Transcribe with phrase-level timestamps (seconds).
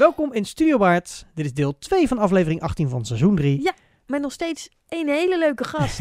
[0.00, 1.26] Welkom in Studio Baard.
[1.34, 3.62] Dit is deel 2 van aflevering 18 van seizoen 3.
[3.62, 3.72] Ja.
[4.06, 6.00] Met nog steeds een hele leuke gast.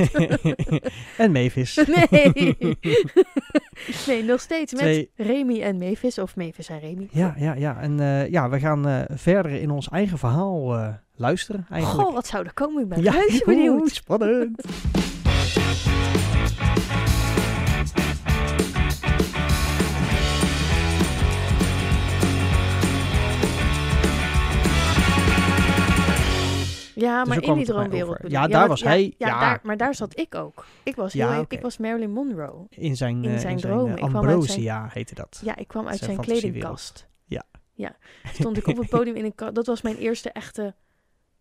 [1.17, 1.75] en Mavis.
[2.11, 2.57] nee.
[4.07, 6.19] nee, nog steeds met Twee- Remy en Mavis.
[6.19, 7.07] Of Mavis en Remy.
[7.11, 7.81] Ja, ja, ja.
[7.81, 12.03] En eh, ja, we gaan eh, verder in ons eigen verhaal eh, luisteren eigenlijk.
[12.03, 12.81] Goh, wat zou er komen?
[12.81, 13.89] Ik ben ja, reuze oeh, benieuwd.
[13.91, 14.61] spannend.
[26.99, 28.17] Ja, Dus maar in die droomwereld.
[28.27, 29.13] Ja, daar was hij.
[29.17, 29.39] Ja, Ja.
[29.39, 30.65] Daar, maar daar zat ik ook.
[30.83, 32.65] Ik was, heel, ik was Marilyn Monroe.
[32.69, 33.85] In zijn, In eh, zijn in droom.
[33.85, 35.41] eh, Ik kwam uit zijn- Ambrosia heette dat.
[35.43, 37.07] Ja, ik kwam uit Zijn zijn, kledingkast.
[37.25, 37.43] Ja.
[37.73, 37.95] Ja.
[38.33, 39.55] Stond ik op het podium in een kast.
[39.55, 40.73] Dat was mijn eerste echte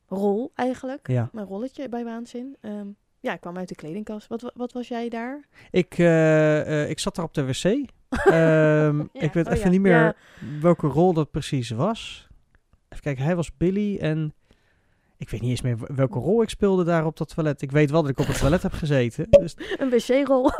[0.07, 1.09] rol eigenlijk.
[1.09, 1.29] Ja.
[1.33, 2.57] Mijn rolletje bij Waanzin.
[2.61, 2.87] Ehm,
[3.21, 4.27] ja, ik kwam uit de kledingkast.
[4.29, 5.45] Wat, wa- wat was jij daar?
[5.71, 7.65] Ik, eh, ik zat daar op de wc.
[8.25, 10.17] Ehm, Ik weet oh even niet meer
[10.61, 12.29] welke rol dat precies was.
[12.89, 14.35] Even kijken, hij was Billy en
[15.19, 17.63] ik weet niet eens meer welke rol ik speelde daar op dat toilet.
[17.63, 19.27] Ik weet wel dat ik op het toilet heb gezeten.
[19.41, 20.51] Dus, Een wc-rol.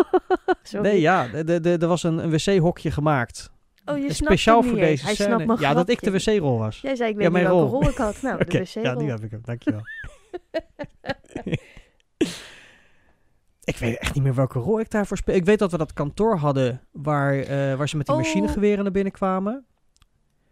[0.83, 3.51] Nee, ja, er was een, een wc-hokje gemaakt.
[3.85, 5.57] Oh, je Speciaal voor niet deze Hij scène.
[5.59, 6.81] ja, dat ik de wc-rol was.
[6.81, 7.81] Jij zei, ik Ja, weet niet welke rol.
[7.81, 8.23] rol ik had.
[8.23, 8.83] Nou, de wc-rol.
[8.83, 9.41] ja, nu heb ik hem.
[9.45, 9.81] Dankjewel.
[13.65, 15.41] ik weet echt niet meer welke rol ik daarvoor speelde.
[15.41, 18.21] Ik weet dat we dat kantoor hadden waar, eh, waar ze met die Oh.
[18.21, 19.65] machinegeweren naar binnen kwamen.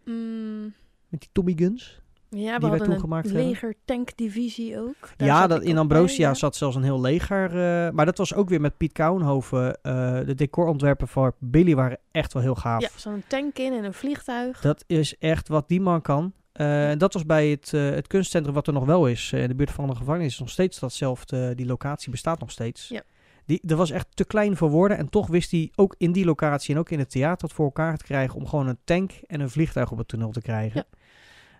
[0.04, 0.74] Mm,
[1.08, 2.00] Met die Tommy guns.
[2.30, 5.10] Ja, we hadden een leger-tankdivisie ook.
[5.16, 6.34] Daar ja, dat, in bij, Ambrosia ja.
[6.34, 7.48] zat zelfs een heel leger.
[7.50, 9.82] eh, maar dat was ook weer met Piet Kouwenhoven.
[9.82, 9.92] eh,
[10.26, 12.82] de decorontwerpen voor Billy waren echt wel heel gaaf.
[12.82, 14.60] Ja, zo'n tank in en een vliegtuig.
[14.60, 16.32] Dat is echt wat die man kan.
[16.52, 19.32] Eh, dat was bij het, het kunstcentrum wat er nog wel is.
[19.32, 21.54] in de buurt van de gevangenis is nog steeds datzelfde.
[21.54, 22.88] Die locatie bestaat nog steeds.
[22.88, 23.02] Ja.
[23.46, 24.96] Die, dat was echt te klein voor woorden.
[24.96, 27.64] En toch wist hij ook in die locatie en ook in het theater het voor
[27.64, 28.36] elkaar te krijgen...
[28.36, 30.80] om gewoon een tank en een vliegtuig op het toneel te krijgen.
[30.90, 30.95] Eh,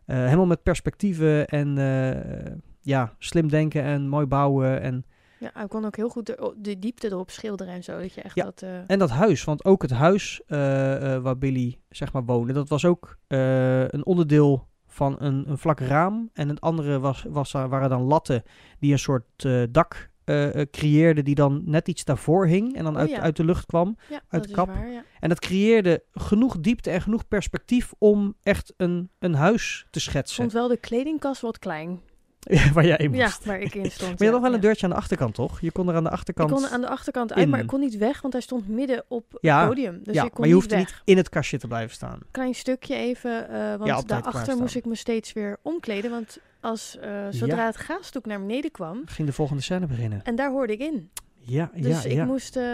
[0.07, 4.81] helemaal met perspectieven en eh, ja, slim denken en mooi bouwen.
[4.81, 5.05] En,
[5.39, 8.01] Ja, hij kon ook heel goed de, de diepte erop schilderen en zo.
[8.01, 8.45] Dat je echt Ja.
[8.45, 8.63] dat...
[8.63, 12.53] eh, en dat huis, want ook het huis eh, eh, waar Billy zeg maar woonde...
[12.53, 16.31] dat was ook eh, een onderdeel van een, een vlak raam.
[16.33, 18.43] En het andere was, was, waren dan latten
[18.79, 21.25] die een soort eh, dak eh, creëerden...
[21.25, 23.21] die dan net iets daarvoor hing en dan Oh uit, ja.
[23.21, 23.97] uit de lucht kwam.
[24.09, 24.69] ja, uit dat kap.
[24.69, 25.05] is waar, ja.
[25.21, 27.93] En dat creëerde genoeg diepte en genoeg perspectief...
[27.99, 30.37] om echt een, een huis te Ik schetsen.
[30.37, 32.01] vond wel de kledingkast wat klein.
[32.75, 34.11] waar jij in Ja, waar ik in stond.
[34.19, 35.61] Maar je had nog wel een deurtje aan de achterkant, toch?
[35.61, 36.51] Je kon er aan de achterkant...
[36.51, 39.05] Ik kon aan de achterkant uit, maar ik kon niet weg, want hij stond midden
[39.09, 40.01] op het podium.
[40.03, 42.19] Dus ja, ik kon maar je hoeft niet in het kastje te blijven staan.
[42.31, 46.11] Klein stukje even, eh, want daarachter moest ik me steeds weer omkleden.
[46.11, 50.21] Want als, eh, zodra het gaasdoek naar beneden kwam, Ging de volgende scène beginnen.
[50.25, 51.11] en daar hoorde ik in.
[51.49, 52.25] Ja, Dus ja, ik ja.
[52.25, 52.65] moest, eh,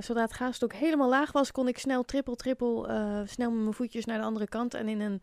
[0.00, 3.74] zodra het gaasdoek helemaal laag was, kon ik snel trippel, trippel, eh, snel met mijn
[3.74, 4.74] voetjes naar de andere kant.
[4.74, 5.22] En in een,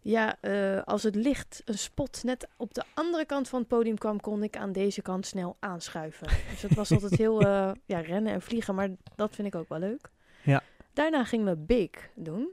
[0.00, 3.98] ja, eh, als het licht, een spot, net op de andere kant van het podium
[3.98, 6.26] kwam, kon ik aan deze kant snel aanschuiven.
[6.50, 9.68] dus het was altijd heel, eh, ja, rennen en vliegen, maar dat vind ik ook
[9.68, 10.10] wel leuk.
[10.42, 10.62] Ja.
[10.92, 12.48] Daarna gingen we Big doen,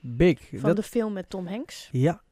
[0.00, 0.48] Big.
[0.48, 1.88] van dat, de film met Tom Hanks.
[1.92, 2.22] ja,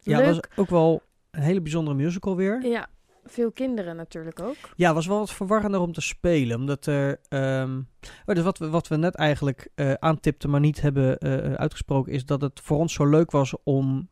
[0.00, 0.26] ja, Leuk.
[0.26, 2.66] was ook wel een hele bijzondere musical weer.
[2.66, 2.88] Ja,
[3.28, 4.56] veel kinderen natuurlijk ook.
[4.76, 6.56] Ja, was wel wat verwarrender om te spelen.
[6.56, 7.20] Omdat er...
[7.28, 7.78] ehm
[8.26, 12.12] oh, dus wat we, wat we net eigenlijk eh aantipten, maar niet hebben eh, uitgesproken...
[12.12, 14.08] is dat het voor ons zo leuk was om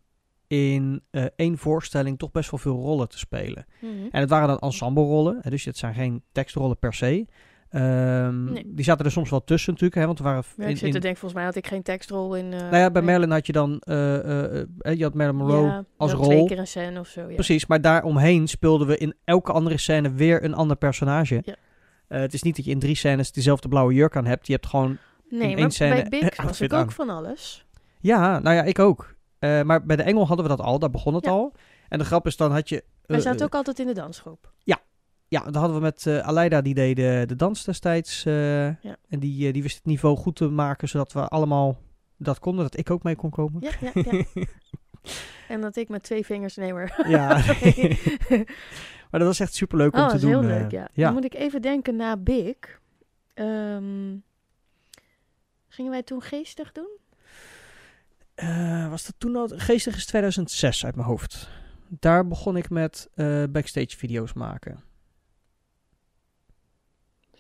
[0.47, 3.67] in eh, één voorstelling toch best wel veel rollen te spelen.
[4.11, 7.27] En het waren dan ensemble-rollen, hè, dus het zijn geen tekstrollen per se.
[7.81, 8.63] Ehm, Nee.
[8.67, 10.43] Die zaten er soms wel tussen natuurlijk, hè, want er waren...
[10.57, 12.53] Ja, in- ik zit in- te denken, volgens mij had ik geen tekstrol in...
[12.53, 13.11] eh, nou ja, bij nee.
[13.11, 13.79] Merlin had je dan...
[13.81, 13.95] eh,
[14.97, 16.25] je had Marilyn Monroe Ja, als rol.
[16.25, 17.35] twee keer een scène of zo, ja.
[17.35, 21.43] Precies, maar daaromheen speelden we in elke andere scène weer een ander personage.
[21.45, 21.55] Ja.
[22.09, 24.47] Het is niet dat je in drie scènes dezelfde blauwe jurk aan hebt.
[24.47, 24.99] Je hebt gewoon...
[25.29, 26.91] Nee, in maar één scène bij Big was ik ook aan.
[26.93, 27.67] van alles.
[28.01, 29.15] Ja, nou ja, ik ook.
[29.41, 31.53] Maar bij de Engel hadden we dat al, daar begon het al.
[31.89, 32.85] En de grap is dan had je...
[33.07, 34.53] Wij zaten ook altijd in de dansgroep.
[34.65, 34.79] Ja,
[35.29, 38.25] dan hadden we met eh Aleida, die deed de, de dans destijds.
[38.25, 41.79] eh, En die, eh, die wist het niveau goed te maken, zodat we allemaal
[42.17, 42.65] dat konden.
[42.65, 43.63] Dat ik ook mee kon komen.
[43.63, 43.91] Ja, ja,
[44.35, 44.45] ja.
[45.49, 46.57] en dat ik met twee vingers...
[46.57, 46.95] Nee hoor.
[47.09, 47.29] Ja.
[49.11, 50.43] maar dat was echt superleuk om oh, te dat is doen.
[50.45, 50.89] heel eh, leuk, ja.
[50.93, 51.05] ja.
[51.05, 52.57] Dan moet ik even denken na Big.
[53.35, 54.15] Ehm,
[55.69, 56.99] gingen wij toen geestig doen?
[58.35, 59.49] Eh, was dat toen al?
[59.49, 61.49] Geestig is 2006 uit mijn hoofd.
[61.89, 64.85] Daar begon ik met eh, backstage video's maken.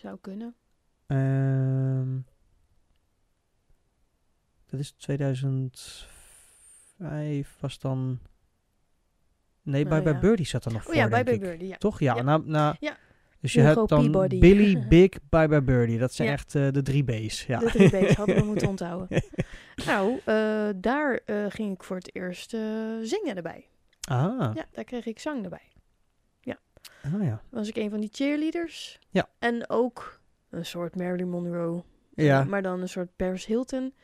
[0.06, 0.54] Zou kunnen.
[1.06, 2.18] Ehm,
[4.66, 8.18] dat is 2005 was dan...
[9.62, 10.18] Nee, Oh, bij, bij.
[10.18, 11.40] Birdie zat er nog Oh voor, ja, bij denk Bij ik.
[11.40, 11.76] Birdie, ja.
[11.76, 12.00] Toch?
[12.00, 12.22] Ja, Ja.
[12.22, 12.96] na, na, Ja.
[13.40, 14.38] Dus je Hugo hebt dan Peabody.
[14.38, 15.98] Billy, Big, Bye Bye Birdie.
[15.98, 16.34] Dat zijn Ja.
[16.34, 17.46] echt eh, de drie B's.
[17.46, 17.58] Ja.
[17.58, 19.22] De drie B's hadden we moeten onthouden.
[19.86, 22.50] Nou, eh, daar eh, ging ik voor het eerst
[23.02, 23.68] zingen erbij.
[24.08, 25.72] Ah, Ja, daar kreeg ik zang erbij.
[27.14, 27.42] Ah ja.
[27.48, 28.98] Was ik een van die cheerleaders.
[29.10, 29.28] Ja.
[29.38, 30.20] En ook
[30.50, 31.82] een soort Marilyn Monroe.
[32.14, 32.44] Ja.
[32.44, 33.94] Maar dan een soort Paris Hilton.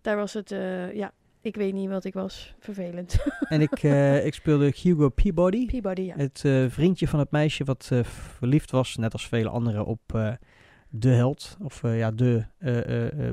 [0.00, 2.54] Daar was het, eh, ja, ik weet niet wat ik was.
[2.58, 3.16] Vervelend.
[3.48, 5.66] En ik, eh, ik speelde Hugo Peabody.
[5.66, 6.14] Peabody, ja.
[6.16, 10.36] Het eh, vriendje van het meisje wat verliefd was, net als vele anderen, op
[10.88, 11.56] de held.
[11.62, 12.44] Of ja, de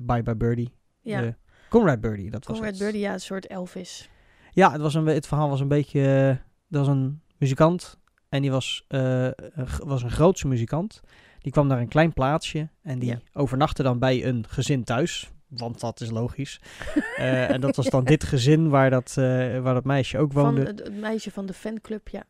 [0.03, 0.73] Bye Bye Birdie.
[1.01, 1.35] Ja,
[1.69, 2.77] Conrad Birdie, dat was Conrad.
[2.77, 4.09] Birdie, ja, een soort Elvis.
[4.51, 6.37] Ja, het, was een, het verhaal was een beetje...
[6.67, 7.99] dat was een muzikant.
[8.33, 9.27] En die was, eh,
[9.83, 11.01] was een grootse muzikant.
[11.39, 12.69] Die kwam naar een klein plaatsje.
[12.83, 13.19] En die Ja.
[13.33, 15.31] overnachtte dan bij een gezin thuis.
[15.47, 16.59] Want dat is logisch.
[17.17, 19.25] Eh, en dat was dan dit gezin waar dat, eh,
[19.59, 20.61] waar dat meisje ook Van woonde.
[20.65, 22.23] het, het meisje van de fanclub, ja.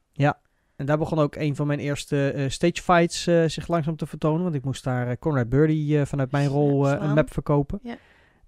[0.76, 3.24] En daar begon ook een van mijn eerste eh, stage fights
[3.54, 4.44] zich langzaam te vertonen.
[4.44, 7.80] Want ik moest daar Conrad Birdie vanuit mijn rol een map verkopen.
[7.84, 7.96] Ja.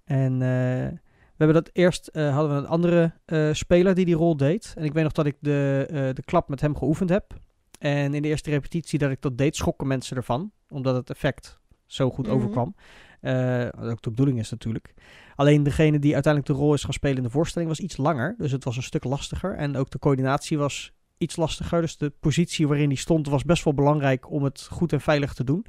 [0.04, 3.12] En we hebben dat eerst, hadden we een andere
[3.52, 4.74] speler die die rol deed.
[4.76, 7.34] En ik weet nog dat ik de, de klap met hem geoefend heb.
[7.78, 10.52] En in de eerste repetitie dat ik dat deed, schokken mensen ervan.
[10.68, 12.34] Omdat het effect zo goed Mhm.
[12.34, 12.74] overkwam.
[13.20, 14.94] Eh, wat ook de bedoeling is natuurlijk.
[15.34, 18.34] Alleen degene die uiteindelijk de rol is gaan spelen in de voorstelling was iets langer.
[18.38, 19.54] Dus het was een stuk lastiger.
[19.54, 21.80] En ook de coördinatie was iets lastiger.
[21.80, 25.34] Dus de positie waarin die stond was best wel belangrijk om het goed en veilig
[25.34, 25.66] te doen.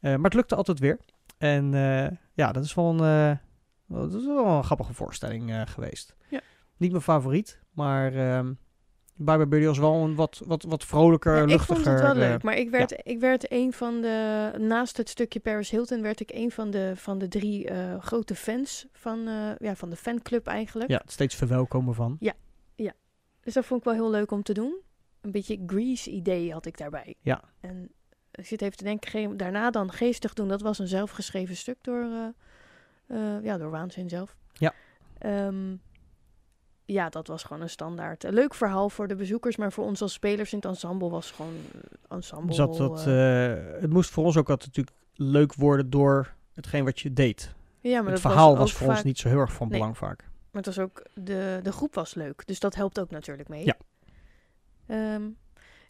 [0.00, 1.00] Eh, maar het lukte altijd weer.
[1.38, 3.38] En eh, ja, dat is wel een,
[3.88, 6.16] dat is wel een grappige voorstelling geweest.
[6.30, 6.40] Ja.
[6.76, 8.52] Niet mijn favoriet, maar ehm
[9.14, 11.74] Bye was wel een wat, wat, wat vrolijker, Ja, ik luchtiger.
[11.74, 15.08] vond het wel eh, leuk, maar ik werd, ik werd een van de, naast het
[15.08, 19.28] stukje Paris Hilton, werd ik een van de, van de drie eh, grote fans van,
[19.28, 20.90] eh, ja, van de fanclub eigenlijk.
[20.90, 22.18] ja, steeds verwelkomen van.
[23.42, 24.80] Dus dat vond ik wel heel leuk om te doen.
[25.20, 27.14] Een beetje Grease-idee had ik daarbij.
[27.20, 27.42] Ja.
[27.60, 27.90] En
[28.30, 32.32] ik zit even te denken, daarna dan Geestig doen, dat was een zelfgeschreven stuk door,
[33.06, 34.36] eh, ja, door Waanzin zelf.
[34.52, 34.74] Ja.
[35.18, 35.76] Ehm,
[36.92, 38.24] ja, dat was gewoon een standaard.
[38.24, 41.30] Een leuk verhaal voor de bezoekers, maar voor ons als spelers in het ensemble was
[41.30, 41.80] gewoon eh,
[42.16, 42.54] ensemble.
[42.54, 46.84] Zat dat, eh, eh, het moest voor ons ook altijd natuurlijk leuk worden door hetgeen
[46.84, 47.54] wat je deed.
[47.80, 49.78] ja, maar het verhaal was, voor ons niet zo heel erg van Nee.
[49.78, 50.20] belang vaak.
[50.50, 53.64] Maar het was ook, de, de groep was leuk, dus dat helpt ook natuurlijk mee.
[53.64, 53.76] Ja.
[54.86, 55.22] Ehm,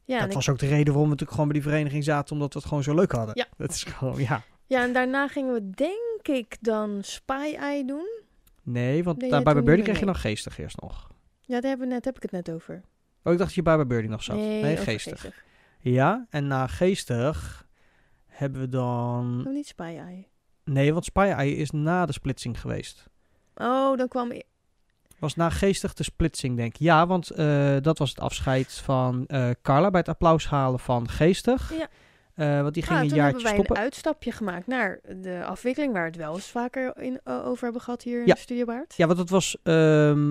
[0.04, 2.32] ja, dat ik- was ook de reden waarom we natuurlijk gewoon bij die vereniging zaten,
[2.34, 3.34] omdat we het gewoon zo leuk hadden.
[3.36, 3.46] Ja.
[3.56, 4.42] Dat is gewoon, ja.
[4.66, 8.20] ja, en daarna gingen we denk ik dan Spy Eye doen.
[8.62, 11.08] Nee, want Nee, bij Birdie niet kreeg je nog geestig eerst nog.
[11.40, 12.74] Ja, daar hebben we net heb ik het net over.
[13.22, 14.36] Oh, ik dacht dat je bij Birdie nog zat.
[14.36, 15.44] Nee, geestig.
[15.78, 17.66] Ja, en na geestig
[18.26, 19.44] hebben we dan...
[19.46, 20.26] Oh, niet Spy Eye.
[20.64, 23.08] Nee, want Spy Eye is na de splitsing geweest.
[23.54, 24.32] Oh, dan kwam...
[25.18, 26.80] Was na geestig de splitsing, denk ik.
[26.80, 31.08] Ja, want eh, dat was het afscheid van eh, Carla bij het applaus halen van
[31.08, 31.72] geestig.
[31.78, 31.88] Ja.
[32.42, 33.76] Eh, want die ging Ah, een jaartje hebben wij stoppen.
[33.76, 35.92] een uitstapje gemaakt naar de afwikkeling...
[35.92, 38.34] waar we het wel eens vaker in, over hebben gehad hier in Ja.
[38.34, 38.94] de Studio Baard.
[38.96, 40.30] Ja, want dat was, ehm,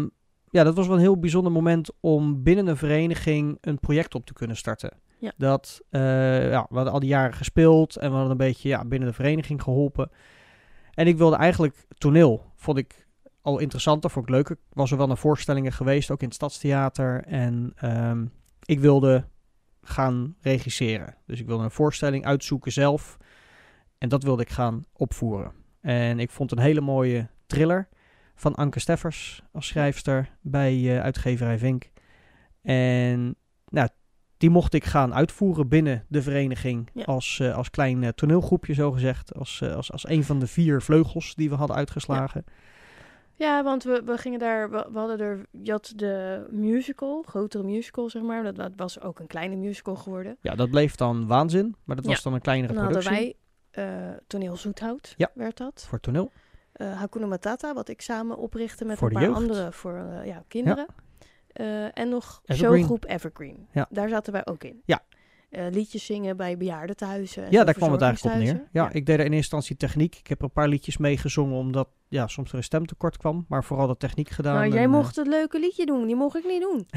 [0.50, 4.26] ja, dat was wel een heel bijzonder moment om binnen een vereniging een project op
[4.26, 4.92] te kunnen starten.
[5.20, 5.32] Ja.
[5.38, 6.02] Dat, eh,
[6.50, 9.14] ja, we hadden al die jaren gespeeld en we hadden een beetje ja, binnen de
[9.16, 10.12] vereniging geholpen.
[10.94, 13.08] En ik wilde eigenlijk toneel, vond ik
[13.42, 14.56] al interessanter, vond ik leuker.
[14.56, 17.24] Ik was er wel naar voorstellingen geweest, ook in het Stadstheater.
[17.24, 18.26] En ehm,
[18.66, 19.26] ik wilde
[19.82, 21.16] gaan regisseren.
[21.26, 23.18] Dus ik wilde een voorstelling uitzoeken zelf.
[23.98, 25.52] En dat wilde ik gaan opvoeren.
[25.82, 27.88] En ik vond een hele mooie thriller
[28.36, 31.92] van Anke Steffers als schrijfster bij eh, uitgeverij Vink.
[32.62, 33.36] En
[33.66, 33.90] nou,
[34.38, 37.04] die mocht ik gaan uitvoeren binnen de vereniging Ja.
[37.04, 39.36] als, eh, als klein eh, toneelgroepje zogezegd.
[39.36, 42.44] Als, als, als een van de vier vleugels die we hadden uitgeslagen.
[42.46, 42.54] Ja,
[43.64, 44.70] want we, we gingen daar...
[44.70, 45.46] We, we hadden er...
[45.52, 48.44] Je had de musical, grotere musical, zeg maar.
[48.44, 50.38] Dat, dat was ook een kleine musical geworden.
[50.42, 52.12] Ja, dat bleef dan waanzin, maar dat Ja.
[52.12, 53.36] was dan een kleinere Dan hadden wij
[53.72, 53.86] eh,
[54.28, 55.32] toneel Zoethout, Ja.
[55.34, 55.86] werd dat.
[55.90, 56.32] voor toneel.
[56.72, 59.36] Eh Hakuna Matata, wat ik samen oprichtte met Voor een paar jeugd.
[59.38, 60.86] anderen voor eh, ja, kinderen.
[61.94, 62.78] En nog Evergreen.
[62.78, 63.68] showgroep Evergreen.
[63.72, 63.88] Ja.
[63.90, 64.82] Daar zaten wij ook in.
[64.86, 65.00] Ja.
[65.52, 67.44] Eh, liedjes zingen bij bejaardentehuizen.
[67.46, 68.68] en Ja, daar kwam het eigenlijk op neer.
[68.72, 70.16] Ja, ik deed er in eerste instantie techniek.
[70.16, 73.46] Ik heb er een paar liedjes meegezongen omdat ja, soms er een stemtekort kwam.
[73.48, 74.54] Maar vooral de techniek gedaan.
[74.54, 76.88] Maar jij en, eh, mocht het leuke liedje doen, die mocht ik niet doen.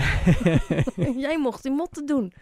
[1.26, 2.32] jij mocht die motten doen.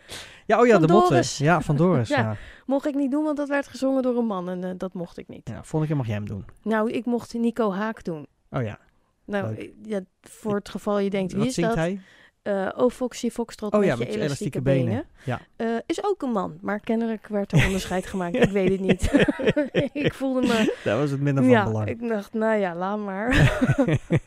[0.47, 1.11] ja, oh ja, Van de motten.
[1.11, 1.39] Doris.
[1.39, 2.09] Ja, van Doris.
[2.17, 2.19] Ja.
[2.19, 2.37] ja.
[2.67, 5.19] Mocht ik niet doen, want dat werd gezongen door een man en eh, dat mocht
[5.19, 5.49] ik niet.
[5.49, 6.45] Ja, volgende keer mag jij hem doen.
[6.63, 8.27] Nou, ik mocht Nico Haak doen.
[8.51, 8.79] Oh ja.
[9.25, 9.73] Nou, Leuk.
[9.83, 11.79] ja, voor het geval je denkt, wie Wat is zingt dat?
[11.79, 12.01] hij?
[12.43, 14.85] Eh oh, Foxy Foxtrot Oh met ja, je met je elastieke, elastieke benen.
[14.85, 15.05] benen.
[15.25, 15.41] Ja.
[15.57, 16.59] Eh, is ook een man.
[16.61, 18.35] Maar kennelijk werd er onderscheid gemaakt.
[18.37, 19.13] Ik weet het niet.
[20.07, 20.75] ik voelde me...
[20.85, 21.89] Daar was het minder van ja, belang.
[21.89, 23.51] ik dacht, nou ja, laat maar.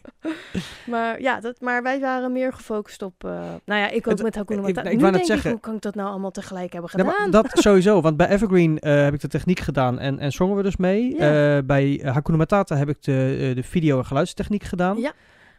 [0.86, 3.24] maar ja, dat, maar wij waren meer gefocust op...
[3.24, 3.32] eh,
[3.66, 4.90] nou ja, ik ook Het- met Hakuna ik- Matata.
[4.90, 7.32] ik nu net denk zeggen- ik, hoe kan ik dat nou allemaal tegelijk hebben gedaan?
[7.32, 10.78] dat sowieso, want bij Evergreen heb ik de techniek gedaan en, en zongen we dus
[10.78, 11.16] mee.
[11.18, 11.62] Ja.
[11.64, 14.98] Bij Hakuna Matata heb ik de, de video- en geluidstechniek gedaan.
[15.00, 15.12] Ja.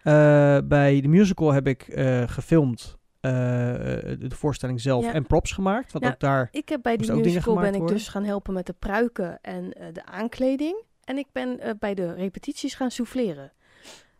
[0.06, 5.12] Eh, bij de musical heb ik eh, gefilmd eh, de voorstelling zelf Ja.
[5.12, 5.92] en props gemaakt.
[5.92, 6.10] Want Ja.
[6.10, 6.48] ook daar...
[6.50, 7.96] Ik heb bij die musical ben ik worden?
[7.96, 10.82] dus gaan helpen met de pruiken en de aankleding.
[11.04, 13.52] En ik ben bij de repetities gaan souffleren.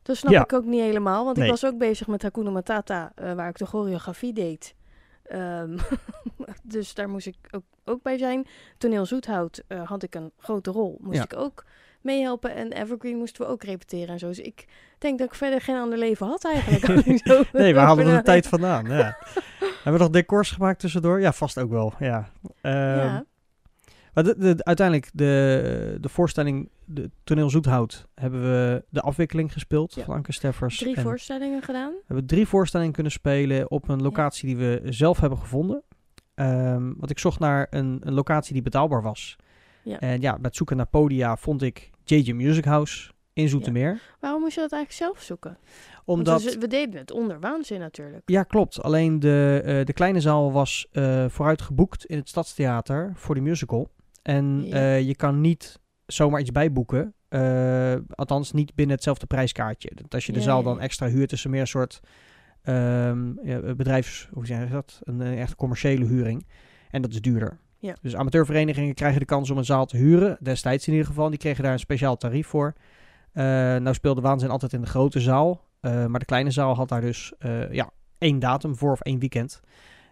[0.02, 0.42] Dat snap Ja.
[0.42, 1.44] ik ook niet helemaal, want Nee.
[1.44, 4.74] ik was ook bezig met Hakuna Matata, waar ik de choreografie deed.
[5.22, 5.78] Ehm,
[6.62, 8.46] dus daar moest ik ook, ook bij zijn.
[8.78, 11.22] Toneel Zoethout had ik een grote rol, moest Ja.
[11.24, 11.64] ik ook
[12.06, 12.54] meehelpen.
[12.54, 14.26] En Evergreen moesten we ook repeteren en zo.
[14.26, 14.64] Dus ik
[14.98, 16.84] denk dat ik verder geen ander leven had eigenlijk.
[17.52, 18.84] Nee, waar halen we de tijd vandaan?
[18.86, 19.16] Ja.
[19.82, 21.20] Hebben we nog decors gemaakt tussendoor?
[21.20, 21.92] Ja, vast ook wel.
[21.98, 22.30] Ja.
[22.60, 23.24] Ehm, Ja.
[24.14, 29.94] Maar de, de- uiteindelijk, de, de voorstelling, de toneel Zoethout, hebben we de afwikkeling gespeeld
[29.94, 30.04] Ja.
[30.04, 30.76] van Anke Steffers.
[30.78, 31.90] Drie en voorstellingen gedaan.
[31.90, 35.82] We hebben drie voorstellingen kunnen spelen op een locatie die we zelf hebben gevonden.
[36.34, 39.36] Ehm, want ik zocht naar een, een locatie die betaalbaar was.
[39.82, 39.98] Ja.
[40.00, 44.00] En ja, met zoeken naar podia vond ik JJ Music House in Zoetermeer.
[44.20, 45.58] Waarom moest je dat eigenlijk zelf zoeken?
[46.04, 46.42] Omdat...
[46.42, 48.22] Want we, deden het onder waanzin natuurlijk.
[48.24, 48.82] Ja, klopt.
[48.82, 53.40] Alleen de, eh, de kleine zaal was eh, vooruit geboekt in het Stadstheater voor de
[53.40, 53.88] musical.
[54.22, 54.74] En Ja.
[54.74, 57.14] eh, je kan niet zomaar iets bijboeken.
[58.14, 59.90] althans, niet binnen hetzelfde prijskaartje.
[59.94, 62.00] Dat als je de Ja, zaal dan extra huurt, is er meer een soort
[62.62, 64.28] ehm, ja, bedrijfs...
[64.32, 65.00] Hoe zeg je dat?
[65.02, 66.46] Een echt commerciële huring.
[66.90, 67.58] En dat is duurder.
[67.78, 67.94] Ja.
[68.02, 70.36] Dus amateurverenigingen krijgen de kans om een zaal te huren.
[70.40, 71.30] Destijds in ieder geval.
[71.30, 72.74] Die kregen daar een speciaal tarief voor.
[73.32, 73.44] Eh,
[73.76, 75.64] nou speelde Waanzin altijd in de grote zaal.
[75.80, 79.18] eh, maar de kleine zaal had daar dus eh, ja, één datum voor of één
[79.18, 79.60] weekend.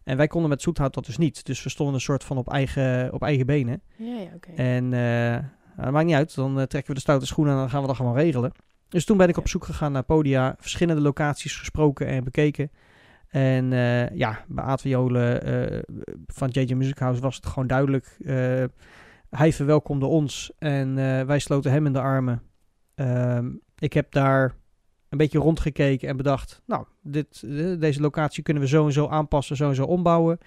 [0.05, 1.47] En wij konden met Zoethout dat dus niet.
[1.47, 3.83] Dus we stonden een soort van op eigen, op eigen benen.
[3.97, 4.51] Ja, ja, oké.
[4.57, 5.43] En nou,
[5.77, 6.35] dat maakt niet uit.
[6.35, 8.53] Dan trekken we de stoute schoenen en dan gaan we dat gewoon regelen.
[8.89, 10.55] Dus toen ben ik op zoek gegaan naar podia.
[10.59, 12.71] Verschillende locaties gesproken en bekeken.
[13.35, 15.83] En eh, ja, bij Aad Violen eh,
[16.27, 18.17] van JJ Music House was het gewoon duidelijk.
[18.25, 18.65] eh,
[19.31, 22.43] hij verwelkomde ons en eh, wij sloten hem in de armen.
[22.95, 24.55] Ehm, ik heb daar
[25.09, 26.63] een beetje rondgekeken en bedacht...
[26.67, 30.39] nou, dit, eh, deze locatie kunnen we zo en zo aanpassen, zo en zo ombouwen.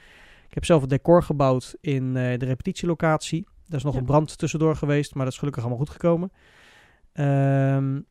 [0.47, 3.47] Ik heb zelf het decor gebouwd in eh, de repetitielocatie.
[3.65, 3.99] Daar is nog Ja.
[3.99, 6.31] een brand tussendoor geweest, maar dat is gelukkig allemaal goed gekomen.
[7.13, 8.01] Ehm,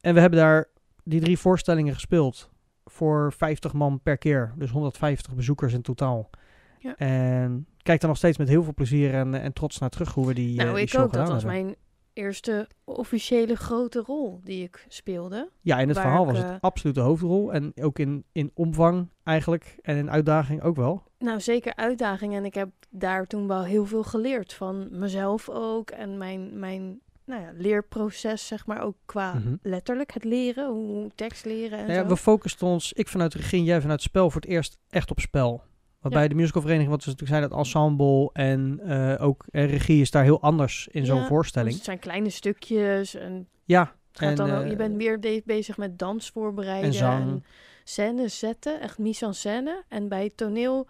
[0.00, 0.68] en we hebben daar
[1.04, 2.50] die drie voorstellingen gespeeld
[2.96, 4.52] voor 50 man per keer.
[4.56, 6.30] Dus 150 bezoekers in totaal.
[6.78, 6.96] Ja.
[6.96, 10.26] En kijk daar nog steeds met heel veel plezier en, en trots naar terug hoe
[10.26, 11.12] we die, eh, nou, die ik show ook.
[11.12, 11.62] Dat was hebben.
[11.62, 11.76] mijn
[12.12, 15.50] eerste officiële grote rol die ik speelde.
[15.60, 17.52] Ja, in het verhaal ik, was eh, het absoluut de hoofdrol.
[17.52, 19.78] En ook in, in omvang eigenlijk.
[19.82, 21.02] En in uitdaging ook wel.
[21.18, 22.34] Nou, zeker uitdaging.
[22.34, 25.90] En ik heb daar toen wel heel veel geleerd van mezelf ook.
[25.90, 29.54] En mijn, mijn nou ja, leerproces, zeg maar, ook qua Mhm.
[29.62, 30.68] letterlijk het leren.
[30.70, 32.08] Hoe tekst leren en Nou ja, zo.
[32.08, 35.20] we focusten ons, ik vanuit de regie, jij vanuit spel, voor het eerst echt op
[35.20, 35.62] spel.
[36.00, 36.20] Want Ja.
[36.20, 40.10] bij de musicalvereniging, wat we natuurlijk zijn, het ensemble en eh, ook eh, regie is
[40.10, 41.74] daar heel anders in zo'n voorstelling.
[41.74, 45.98] Het zijn kleine stukjes en Ja, en, dan ook, eh, je bent meer bezig met
[45.98, 47.22] dans voorbereiden en zang.
[47.22, 47.44] en
[47.84, 49.84] scènes zetten, echt mise en scène.
[49.88, 50.86] En bij toneel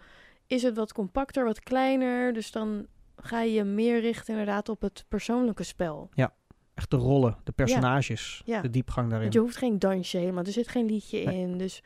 [0.47, 2.33] is het wat compacter, wat kleiner.
[2.33, 2.85] Dus dan
[3.21, 6.09] ga je meer richten inderdaad op het persoonlijke spel.
[6.73, 8.61] echt de rollen, de personages, Ja.
[8.61, 9.21] de diepgang daarin.
[9.21, 11.39] Want je hoeft geen dansje helemaal, er zit geen liedje Nee.
[11.39, 11.57] in.
[11.57, 11.83] Dus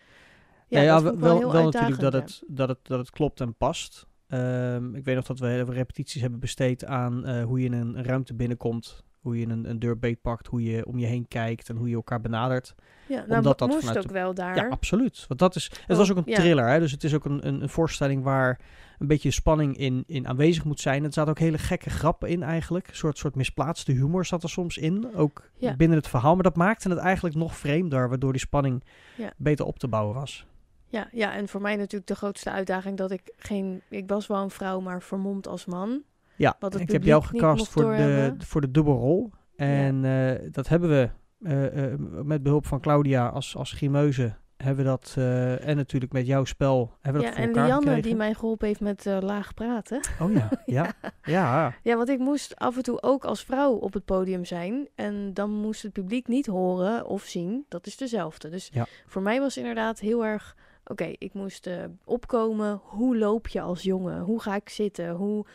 [0.67, 4.05] Ja, ja, ja, wel, wel, natuurlijk dat het, dat, het, dat het klopt en past.
[4.27, 8.03] Ehm, ik weet nog dat we repetities hebben besteed aan eh, hoe je in een
[8.03, 9.03] ruimte binnenkomt.
[9.21, 11.95] Hoe je een, een deur beetpakt, hoe je om je heen kijkt en hoe je
[11.95, 12.75] elkaar benadert.
[13.07, 13.15] ja.
[13.25, 14.55] Nou, omdat dat moest vanuit ook de- wel daar.
[14.55, 15.25] Ja, absoluut.
[15.27, 16.35] Want dat is, het Oh, was ook een ja.
[16.35, 16.79] thriller, hè?
[16.79, 18.59] dus het is ook een, een, een voorstelling waar
[18.99, 21.03] een beetje spanning in, in aanwezig moet zijn.
[21.03, 22.87] Er zaten ook hele gekke grappen in eigenlijk.
[22.87, 25.75] Een soort, soort misplaatste humor zat er soms in, ook Ja.
[25.75, 26.33] binnen het verhaal.
[26.33, 28.83] Maar dat maakte het eigenlijk nog vreemder, waardoor die spanning
[29.17, 29.33] Ja.
[29.37, 30.45] beter op te bouwen was.
[30.87, 33.81] Ja, ja, en voor mij natuurlijk de grootste uitdaging dat ik geen...
[33.89, 36.01] Ik was wel een vrouw, maar vermomd als man.
[36.41, 39.31] Ja, Wat het ik heb jou gecast voor de, voor de dubbelrol.
[39.55, 41.09] En eh, dat hebben we
[41.43, 44.33] eh, met behulp van Claudia als, als grimeuze.
[44.57, 45.15] Hebben we dat,
[45.63, 48.01] en natuurlijk met jouw spel, hebben we Ja, dat voor en Lianne gekregen.
[48.01, 49.99] die mij geholpen heeft met laag praten.
[50.19, 50.91] Oh ja, ja,
[51.23, 51.73] ja.
[51.83, 54.87] Ja, want ik moest af en toe ook als vrouw op het podium zijn.
[54.95, 57.65] En dan moest het publiek niet horen of zien.
[57.67, 58.49] Dat is dezelfde.
[58.49, 58.85] Dus Ja.
[59.07, 60.55] voor mij was inderdaad heel erg...
[60.85, 61.69] Oké, ik moest
[62.05, 62.79] opkomen.
[62.83, 64.19] Hoe loop je als jongen?
[64.21, 65.09] Hoe ga ik zitten?
[65.09, 65.45] Hoe...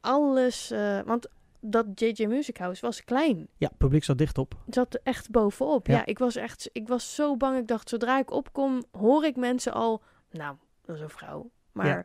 [0.00, 0.70] Alles...
[0.70, 1.28] eh, want
[1.60, 3.48] dat JJ Music House was klein.
[3.56, 4.54] Ja, het publiek zat dicht op.
[4.64, 5.86] Het zat echt bovenop.
[5.86, 5.94] Ja.
[5.94, 6.06] Ja.
[6.06, 6.68] ik was echt...
[6.72, 7.58] Ik was zo bang.
[7.58, 10.02] Ik dacht, zodra ik opkom, hoor ik mensen al...
[10.30, 11.50] Nou, dat is een vrouw.
[11.72, 11.86] Maar...
[11.86, 12.04] Ja.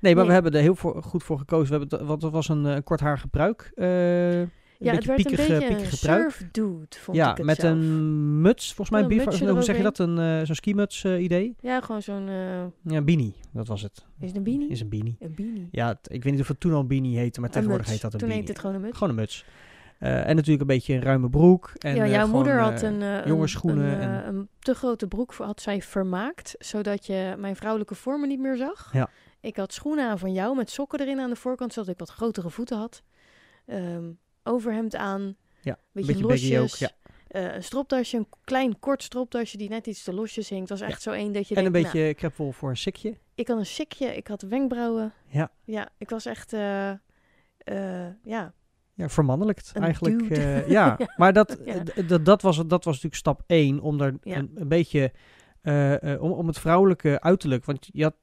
[0.00, 0.26] Nee, maar Nee.
[0.26, 1.80] we hebben er heel voor, goed voor gekozen.
[1.80, 3.72] We hebben, het was een, eh, kortharig gebruik.
[3.74, 3.86] eh,
[4.82, 6.30] Ja, het werd een beetje een piekige pruik.
[6.30, 7.72] surfdude, vond Ja, ik het met zelf.
[7.74, 9.00] een muts, volgens mij.
[9.18, 9.98] Een mutsje hoe zeg je dat?
[9.98, 11.56] Een, eh, zo'n skimuts eh, idee?
[11.60, 12.28] Ja, gewoon zo'n...
[12.28, 13.34] eh, Ja, beanie.
[13.52, 14.04] Dat was het.
[14.20, 14.68] is het een beanie?
[14.68, 15.16] Is een beanie.
[15.20, 15.68] Een beanie.
[15.70, 18.00] Ja, het- ik weet niet of het toen al een beanie heette, maar tegenwoordig heet
[18.00, 18.36] dat een Toen beanie.
[18.46, 18.98] heette het gewoon een muts.
[18.98, 19.44] Gewoon een muts.
[19.98, 21.72] En natuurlijk een beetje een ruime broek.
[21.78, 25.60] En, ja, jouw moeder had een, eh, jongensschoenen een, en- een te grote broek had
[25.60, 28.90] zij vermaakt, zodat je mijn vrouwelijke vormen niet meer zag.
[28.92, 29.08] Ja.
[29.40, 32.10] Ik had schoenen aan van jou met sokken erin aan de voorkant, zodat ik wat
[32.10, 33.02] grotere voeten had.
[33.66, 34.04] Ehm,
[34.50, 36.78] overhemd aan, Ja, beetje, beetje baggy ook, losjes.
[36.78, 36.90] ja.
[37.28, 40.60] eh, een stropdasje, een klein kort stropdasje die net iets te losjes hing.
[40.60, 43.16] Het was echt zo één dat je En een beetje nou, krepwol voor een sikje.
[43.34, 45.12] ik had een sikje, ik had wenkbrauwen.
[45.26, 45.50] Ja.
[45.64, 46.92] Ja, ik was echt, eh,
[48.22, 48.52] ja,
[48.94, 50.28] Ja, vermannelijkt Een eigenlijk.
[50.36, 50.64] ja.
[50.66, 50.98] Ja.
[51.16, 51.82] maar dat, Ja.
[51.82, 54.36] d- d- dat, was, dat was natuurlijk stap één om er Ja.
[54.36, 55.12] een, een beetje
[56.20, 57.64] om, om het vrouwelijke uiterlijk.
[57.64, 58.14] Want je, had,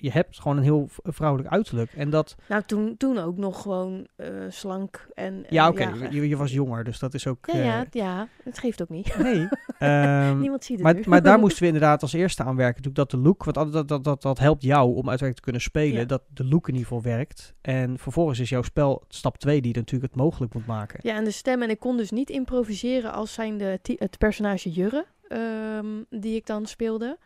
[0.00, 1.92] je hebt gewoon een heel vrouwelijk uiterlijk.
[1.92, 5.44] En dat, nou toen, toen ook nog gewoon eh, slank en...
[5.48, 7.46] ja, en oké, je, je was jonger, dus dat is ook.
[7.52, 9.18] Ja, ja, eh, ja, het geeft ook niet.
[9.18, 9.48] nee.
[9.78, 11.02] Ehm, Niemand ziet het maar, nu.
[11.06, 12.82] maar daar moesten we inderdaad als eerste aan werken.
[12.82, 15.60] Natuurlijk dat de look, want dat, dat, dat, dat, helpt jou om uiteindelijk te kunnen
[15.60, 16.00] spelen.
[16.00, 16.04] Ja.
[16.04, 17.54] Dat de look in ieder geval werkt.
[17.60, 21.00] En vervolgens is jouw spel stap 2 die natuurlijk het mogelijk moet maken.
[21.02, 21.62] Ja, en de stem.
[21.62, 26.66] En ik kon dus niet improviseren als zijnde het personage Jurre, ehm, die ik dan
[26.66, 27.18] speelde.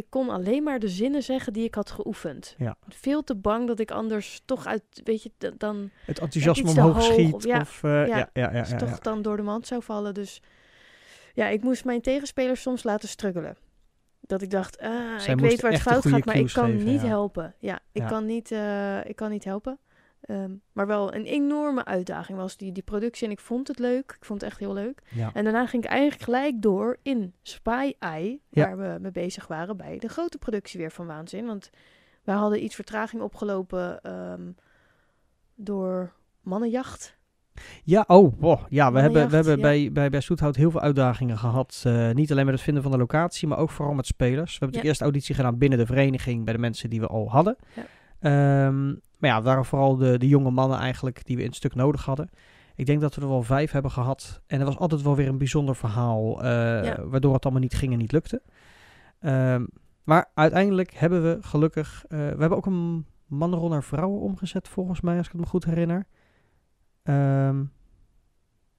[0.00, 2.54] Ik kon alleen maar de zinnen zeggen die ik had geoefend.
[2.58, 2.76] Ja.
[2.88, 7.04] Veel te bang dat ik anders toch uit, weet je, dan Het enthousiasme omhoog hoog,
[7.04, 7.34] schiet.
[7.34, 8.76] of ja, of, eh, ja, ja, ja.
[8.76, 10.14] toch dan door de mand zou vallen.
[10.14, 10.42] Dus
[11.34, 13.56] ja, ik moest mijn tegenspelers soms laten struggelen.
[14.20, 16.84] Dat ik dacht, ah, Zij ik weet waar het fout gaat, maar ik kan geven,
[16.84, 17.54] niet helpen.
[17.58, 18.06] Ja, ik.
[18.06, 18.50] Kan niet,
[19.04, 19.78] ik kan niet helpen.
[20.20, 23.26] Ehm, maar wel een enorme uitdaging was die, die productie.
[23.26, 24.14] En ik vond het leuk.
[24.18, 25.02] Ik vond het echt heel leuk.
[25.08, 25.30] Ja.
[25.34, 28.66] En daarna ging ik eigenlijk gelijk door in Spy Eye, Ja.
[28.66, 31.46] waar we mee bezig waren bij de grote productie weer van Waanzin.
[31.46, 31.70] Want
[32.24, 34.50] wij hadden iets vertraging opgelopen ehm,
[35.54, 37.18] door mannenjacht.
[37.84, 38.60] Ja, oh, wow.
[38.68, 39.62] ja, we hebben, we hebben ja.
[39.62, 41.82] bij, bij, bij Stoethout heel veel uitdagingen gehad.
[41.86, 44.34] Eh, niet alleen met het vinden van de locatie, maar ook vooral met spelers.
[44.52, 47.30] We hebben natuurlijk eerst auditie gedaan binnen de vereniging bij de mensen die we al
[47.30, 47.56] hadden.
[47.74, 47.86] Ja.
[48.20, 51.56] Ehm, maar ja, het waren vooral de, de jonge mannen eigenlijk die we in het
[51.56, 52.30] stuk nodig hadden.
[52.74, 54.40] Ik denk dat we er wel vijf hebben gehad.
[54.46, 56.48] En er was altijd wel weer een bijzonder verhaal, eh,
[56.84, 57.04] Ja.
[57.06, 58.42] waardoor het allemaal niet ging en niet lukte.
[59.20, 59.64] Ehm,
[60.04, 62.04] maar uiteindelijk hebben we gelukkig...
[62.08, 65.46] eh, we hebben ook een mannenrol naar vrouwen omgezet, volgens mij, als ik het me
[65.46, 66.06] goed herinner.
[67.02, 67.64] Ehm,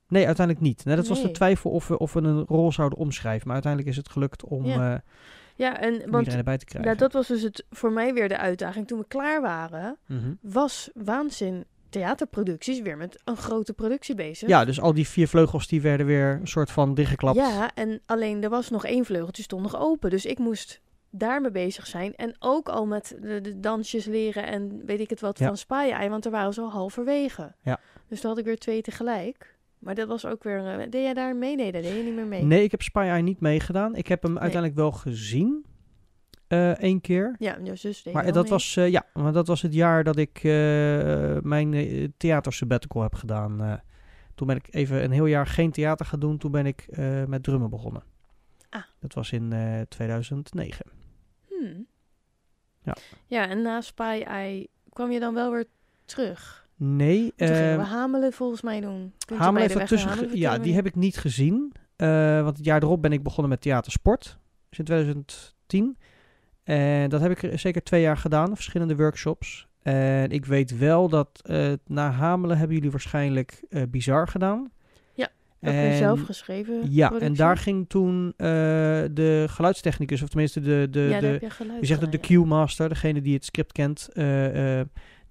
[0.08, 0.86] nee, uiteindelijk niet.
[0.86, 3.44] Nee, dat was de twijfel of we, of we een rol zouden omschrijven.
[3.46, 4.94] Maar uiteindelijk is het gelukt om, Ja.
[4.94, 5.00] eh,
[5.62, 6.86] Ja, en om want erbij te krijgen.
[6.90, 8.88] nou, dat was dus het, voor mij weer de uitdaging.
[8.88, 10.34] Toen we klaar waren, Mhm.
[10.42, 14.48] was Waanzin Theaterproducties weer met een grote productie bezig.
[14.50, 17.38] Ja, dus al die vier vleugels die werden weer een soort van dichtgeklapt.
[17.38, 20.10] Ja, en alleen er was nog één vleugeltje stond nog open.
[20.10, 22.16] Dus ik moest daarmee bezig zijn.
[22.16, 25.48] En ook al met de, de dansjes leren en weet ik het wat Ja.
[25.48, 27.56] van Spy want er waren ze al halverwege.
[27.62, 27.80] Ja.
[28.08, 29.56] Dus dan had ik weer twee tegelijk.
[29.82, 30.66] Maar dat was ook weer...
[30.68, 31.56] eh, deed jij daar mee?
[31.56, 32.44] Nee, daar deed je niet meer mee.
[32.44, 33.96] Nee, ik heb Spy Eye niet meegedaan.
[33.96, 35.66] Ik heb hem uiteindelijk wel gezien.
[36.48, 37.36] eh één keer.
[37.40, 38.52] Ja, jouw zus deed Maar dat mee.
[38.52, 40.52] was, eh, ja, maar dat was het jaar dat ik eh,
[41.42, 43.62] mijn eh, theater sabbatical heb gedaan.
[43.62, 43.74] eh.
[44.36, 46.38] toen ben ik even een heel jaar geen theater gaan doen.
[46.38, 48.04] Toen ben ik eh, met drummen begonnen.
[48.70, 48.82] Ah.
[49.00, 50.86] Dat was in eh 2009.
[51.48, 51.88] Hmm.
[52.84, 52.96] Ja.
[53.26, 55.66] Ja, en na Spy Eye kwam je dan wel weer
[56.06, 56.70] terug.
[56.84, 59.14] Nee, Toen eh, we Hamelen volgens mij doen.
[59.26, 60.10] Kunt je Hamel bij heeft tussen.
[60.10, 61.74] Hamelen Ja, die heb ik niet gezien.
[61.96, 64.38] Eh, want het jaar erop ben ik begonnen met theatersport.
[64.70, 65.98] Dus in 2010.
[66.64, 69.68] En dat heb ik er zeker twee jaar gedaan, verschillende workshops.
[69.82, 74.72] En ik weet wel dat eh na Hamelen hebben jullie waarschijnlijk eh, Bizar gedaan.
[75.14, 75.30] Ja,
[75.62, 76.92] Ook weer En- zelf geschreven.
[76.92, 81.42] Ja, en daar ging toen de geluidstechnicus, of tenminste de, de, ja, de, heb
[81.80, 84.10] je zegt het, de Q-master, degene die het script kent,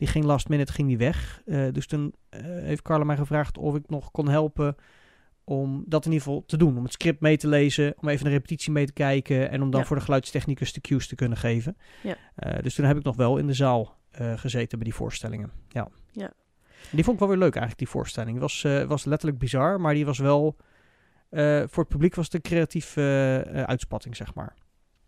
[0.01, 1.43] die ging last minute ging die weg.
[1.47, 4.77] Eh, dus toen eh, heeft Carla mij gevraagd of ik nog kon helpen
[5.45, 6.77] om dat in ieder geval te doen.
[6.77, 9.71] Om het script mee te lezen, om even een repetitie mee te kijken en om
[9.71, 9.87] dan Ja.
[9.87, 11.77] voor de geluidstechnicus de cues te kunnen geven.
[12.03, 12.17] Ja.
[12.35, 13.99] Eh, dus toen heb ik nog wel in de zaal
[14.35, 15.51] gezeten bij die voorstellingen.
[15.69, 15.89] Ja.
[16.13, 16.33] Ja.
[16.91, 18.33] Die vond ik wel weer leuk eigenlijk, die voorstelling.
[18.33, 20.57] Het was, was letterlijk bizar, maar die was wel...
[21.67, 24.57] voor het publiek was het een creatieve uitspatting, zeg maar.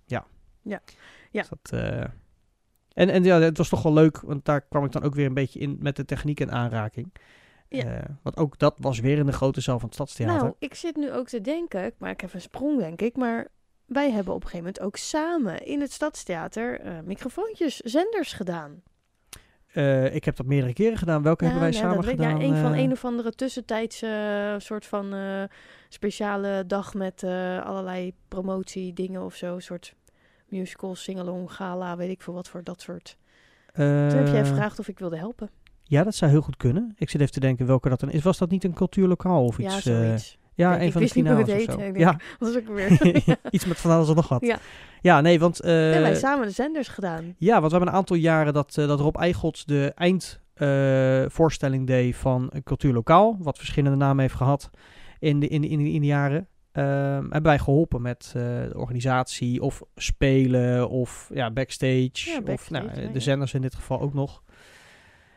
[0.07, 0.27] Ja.
[0.63, 0.83] Ja.
[1.31, 1.41] Ja.
[1.41, 1.81] Dus dat,
[2.95, 5.27] en, en ja, het was toch wel leuk, want daar kwam ik dan ook weer
[5.27, 7.13] een beetje in met de techniek en aanraking.
[7.69, 7.85] Ja.
[7.85, 10.43] Eh, want ook dat was weer in de grote zaal van het Stadstheater.
[10.43, 13.49] Nou, ik zit nu ook te denken, ik maak even een sprong denk ik, maar
[13.87, 18.83] wij hebben op een gegeven moment ook samen in het Stadstheater eh, microfoontjes, zenders gedaan.
[19.67, 21.23] Eh, ik heb dat meerdere keren gedaan.
[21.23, 22.21] Welke hebben wij ja, samen dat weet ik.
[22.21, 22.41] gedaan?
[22.41, 25.15] Ja, een van een of andere tussentijdse soort van
[25.89, 27.25] speciale dag met
[27.65, 29.55] allerlei promotie dingen of zo.
[29.55, 29.95] Een soort
[30.53, 33.17] musical, singalong, gala, weet ik veel wat voor dat soort.
[33.73, 35.51] Toen heb jij Eh, gevraagd of ik wilde helpen.
[35.83, 36.95] Ja, dat zou heel goed kunnen.
[36.99, 38.23] Ik zit even te denken welke dat dan is.
[38.23, 39.85] Was dat niet een cultuurlokaal of iets?
[39.85, 40.39] ja, eh, zoiets.
[40.55, 41.77] ja, Denk een van de finales of zo.
[41.77, 43.17] Denk, Ja, Dat is ook weer.
[43.51, 44.41] iets met van alles en nog wat.
[44.47, 44.59] Ja.
[45.01, 45.61] ja nee, want...
[45.61, 47.35] eh, We hebben samen de zenders gedaan.
[47.39, 52.47] Ja, want we hebben een aantal jaren dat, dat Rob Eichholz de eindvoorstelling deed van
[52.51, 53.37] een cultuurlokaal.
[53.41, 54.71] Wat verschillende namen heeft gehad
[55.19, 56.47] in de, in de, in de, in de jaren.
[56.73, 62.31] Ehm, hebben wij geholpen met eh, de organisatie of spelen of ja, backstage.
[62.31, 64.43] Ja, of nou, de zenders in dit geval ook nog.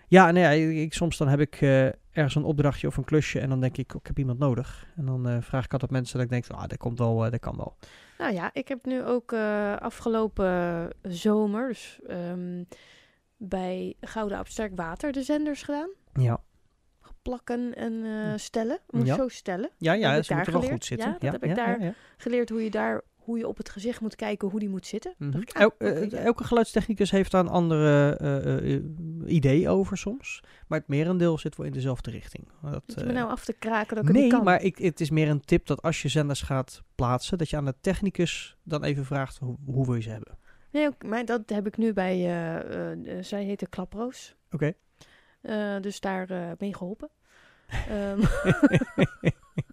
[0.07, 3.39] Ja, nee, ja, ik, soms dan heb ik eh, ergens een opdrachtje of een klusje
[3.39, 4.87] en dan denk ik, ik heb iemand nodig.
[4.95, 7.31] En dan eh, vraag ik altijd mensen dat ik denk, ah, dat komt wel, eh,
[7.31, 7.77] dat kan wel.
[8.17, 9.33] Nou ja, ik heb nu ook
[9.79, 12.63] afgelopen zomer dus, ehm,
[13.37, 15.89] bij Gouden Abstract Water de zenders gedaan.
[16.13, 16.39] Ja,
[17.29, 18.79] Plakken en eh, stellen.
[18.89, 19.15] Moet Ja.
[19.15, 19.69] zo stellen.
[19.77, 21.07] ja, ja daar moeten wel goed zitten.
[21.07, 21.95] Ja, dat heb ik daar.
[22.17, 25.13] Geleerd hoe je daar, hoe je op het gezicht moet kijken, hoe die moet zitten.
[25.17, 25.41] Mhm.
[25.53, 30.43] El- eh, elke geluidstechnicus heeft daar een andere eh, idee over soms.
[30.67, 32.47] Maar het merendeel zit wel in dezelfde richting.
[32.61, 34.43] Dat, je me nou af te kraken dat ik nee, kan?
[34.43, 37.57] maar ik, het is meer een tip dat als je zenders gaat plaatsen, dat je
[37.57, 40.37] aan de technicus dan even vraagt hoe, hoe wil je ze hebben.
[40.71, 42.17] Nee, maar dat heb ik nu bij,
[43.21, 44.35] zij heette Klaproos.
[44.51, 44.73] Oké.
[45.81, 47.09] Dus daar eh mee geholpen.
[47.89, 48.21] Ehm,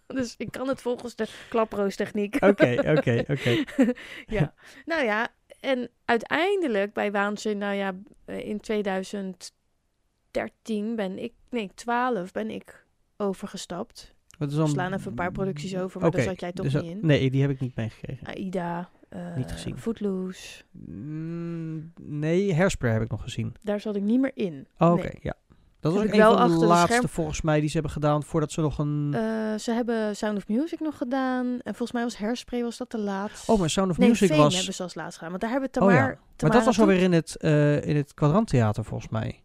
[0.16, 2.34] dus ik kan het volgens de klaproos techniek.
[2.40, 3.62] Oké, oké, oké.
[4.36, 4.54] ja,
[4.84, 5.28] nou ja,
[5.60, 12.84] en uiteindelijk bij Waanzin, nou ja, eh, in 2013 ben ik, nee, 12 ben ik
[13.16, 14.14] overgestapt.
[14.38, 16.52] Wat is dan- We slaan even een paar producties over, maar daar Oké, zat jij
[16.52, 16.98] toch dus niet in.
[17.02, 18.26] Nee, die heb ik niet meegekregen.
[18.26, 19.78] Aida, eh Niet gezien.
[19.78, 23.54] Footloose, Mm, nee, Hairspray heb ik nog gezien.
[23.62, 24.66] daar zat ik niet meer in.
[24.78, 25.18] Oh, Oké, Nee.
[25.22, 25.34] ja.
[25.82, 28.60] Dat was ook een van de laatste volgens mij die ze hebben gedaan voordat ze
[28.60, 29.10] nog een...
[29.14, 31.46] Eh, ze hebben Sound of Music nog gedaan.
[31.46, 33.48] En volgens mij was Hairspray was dat de laatst.
[33.48, 34.54] oh, maar Sound of nee, Music Fame was...
[34.54, 35.30] hebben ze als laatst gedaan.
[35.30, 35.96] Want daar hebben we Oh ja.
[35.96, 36.18] Tamar...
[36.36, 39.42] Maar dat was alweer in het, eh in het Kwadranttheater volgens mij.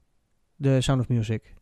[0.56, 1.56] De Sound of Music.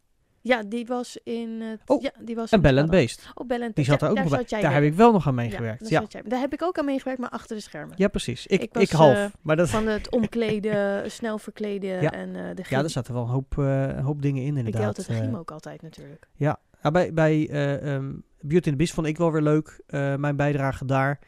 [0.47, 1.81] Ja, die was in het...
[1.85, 2.89] Oh, ja, die was En in Bell and.
[2.89, 3.31] Beest.
[3.33, 4.61] Oh, Bell and Die zat ja, er ook daar nog bij.
[4.61, 5.89] Daar heb ik wel nog aan Ja, meegewerkt.
[5.89, 6.21] daar Ja.
[6.23, 7.95] Daar heb ik ook aan meegewerkt, maar achter de schermen.
[7.97, 8.47] ja precies.
[8.47, 9.15] Ik, Ik ik, was, half.
[9.15, 12.11] eh, maar dat, Van het omkleden, snel verkleden Ja.
[12.11, 12.79] en eh de ja, gym.
[12.79, 14.97] er zaten wel een hoop, een hoop dingen in ik deed inderdaad.
[14.97, 16.27] altijd de gym ook altijd natuurlijk.
[16.35, 19.79] Ja, Ja, bij, bij eh, ehm, Beauty and the Beast vond ik wel weer leuk.
[20.17, 21.19] mijn bijdrage daar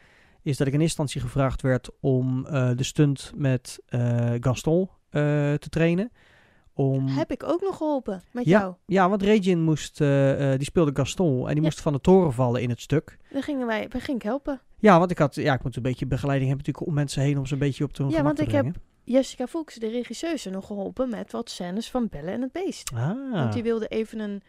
[0.42, 2.42] is dat ik in eerste instantie gevraagd werd om
[2.76, 3.78] de stunt met
[4.40, 6.10] Gaston te trainen.
[6.78, 8.58] Om, Heb ik ook nog geholpen met Ja.
[8.58, 8.74] jou.
[8.86, 11.60] ja, want Regin moest, eh, eh, die speelde Gaston en die Ja.
[11.62, 13.16] moest van de toren vallen in het stuk.
[13.30, 14.60] Dan gingen wij, wij ging ik helpen.
[14.78, 17.38] Ja, want ik had, ja, ik moet een beetje begeleiding hebben natuurlijk om mensen heen
[17.38, 18.74] om ze een beetje op te hun Ja, want te ik brengen.
[19.04, 22.90] Jessica Fuchs, de regisseuse, nog geholpen met wat scènes van Belle en het Beest.
[22.94, 24.42] Ah, Want die wilde even een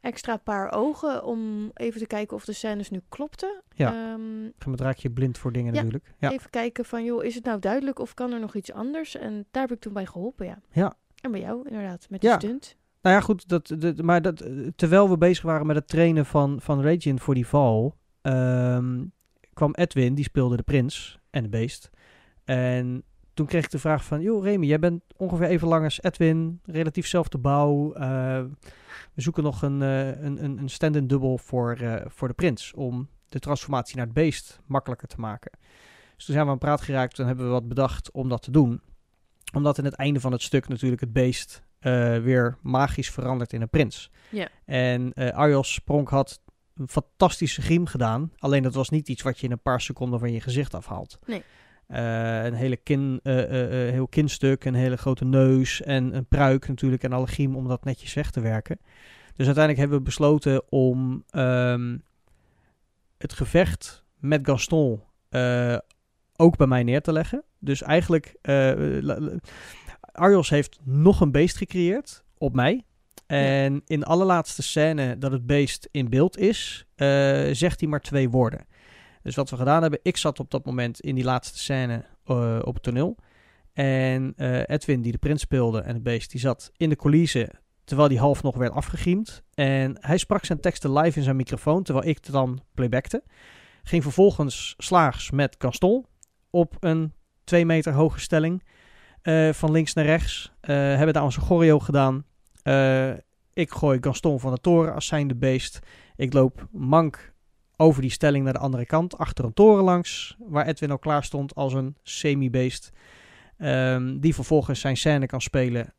[0.00, 3.62] extra paar ogen om even te kijken of de scènes nu klopten.
[3.74, 3.92] Ja.
[3.92, 5.82] Ehm, dan raak je blind voor dingen Ja.
[5.82, 6.12] natuurlijk.
[6.18, 6.30] Ja.
[6.32, 9.16] Even kijken van, joh, is het nou duidelijk of kan er nog iets anders?
[9.16, 10.58] En daar heb ik toen bij geholpen, ja.
[10.72, 10.94] Ja.
[11.24, 12.38] En bij jou, inderdaad, met de Ja.
[12.38, 12.76] stunt.
[13.02, 14.44] Nou ja, goed, dat, dat, maar dat,
[14.76, 19.04] terwijl we bezig waren met het trainen van, van Regin voor die val, ehm,
[19.52, 21.90] kwam Edwin, die speelde de prins en de beest.
[22.44, 23.02] En
[23.34, 26.60] toen kreeg ik de vraag van, joh Remy, jij bent ongeveer even lang als Edwin,
[26.64, 27.92] relatief zelfde bouw.
[27.92, 28.42] eh,
[29.14, 32.72] we zoeken nog een, eh, een, een, een stand-in dubbel voor, eh, voor de prins,
[32.74, 35.50] om de transformatie naar het beest makkelijker te maken.
[36.16, 38.42] Dus toen zijn we aan het praat geraakt en hebben we wat bedacht om dat
[38.42, 38.80] te doen.
[39.54, 43.60] Omdat in het einde van het stuk natuurlijk het beest eh, weer magisch verandert in
[43.60, 44.10] een prins.
[44.30, 44.48] Ja.
[44.64, 46.40] En eh Arjos Spronk had
[46.74, 48.32] een fantastische griem gedaan.
[48.38, 51.18] Alleen dat was niet iets wat je in een paar seconden van je gezicht afhaalt.
[51.26, 51.42] Nee.
[51.86, 57.12] Eh, een hele kin, heel kinstuk, een hele grote neus en een pruik natuurlijk en
[57.12, 58.78] alle griem om dat netjes weg te werken.
[59.34, 61.98] Dus uiteindelijk hebben we besloten om ehm,
[63.18, 65.02] het gevecht met Gaston
[66.36, 67.44] ook bij mij neer te leggen.
[67.64, 68.54] Dus eigenlijk, eh,
[69.00, 69.38] la- la-
[70.00, 72.84] Arjos heeft nog een beest gecreëerd op mij.
[73.26, 77.06] En in de allerlaatste scène dat het beest in beeld is, eh,
[77.52, 78.66] zegt hij maar twee woorden.
[79.22, 82.58] Dus wat we gedaan hebben, ik zat op dat moment in die laatste scène eh,
[82.62, 83.16] op het toneel.
[83.72, 87.48] En eh, Edwin, die de prins speelde en het beest, die zat in de coulissen
[87.84, 89.42] terwijl die half nog werd afgegriemd.
[89.54, 93.22] En hij sprak zijn teksten live in zijn microfoon, terwijl ik het dan playbackte.
[93.82, 96.06] Ging vervolgens slaags met Gaston
[96.50, 97.12] op een
[97.44, 98.62] twee meter hoge stelling
[99.22, 100.52] eh, van links naar rechts.
[100.60, 102.24] Eh, hebben daar onze choreo gedaan.
[102.62, 103.10] Eh,
[103.52, 105.78] ik gooi Gaston van de toren als zijnde beest.
[106.16, 107.32] Ik loop mank
[107.76, 111.24] over die stelling naar de andere kant, achter een toren langs, waar Edwin al klaar
[111.24, 112.90] stond als een semi-beest.
[113.58, 115.94] Ehm, die vervolgens zijn scène kan spelen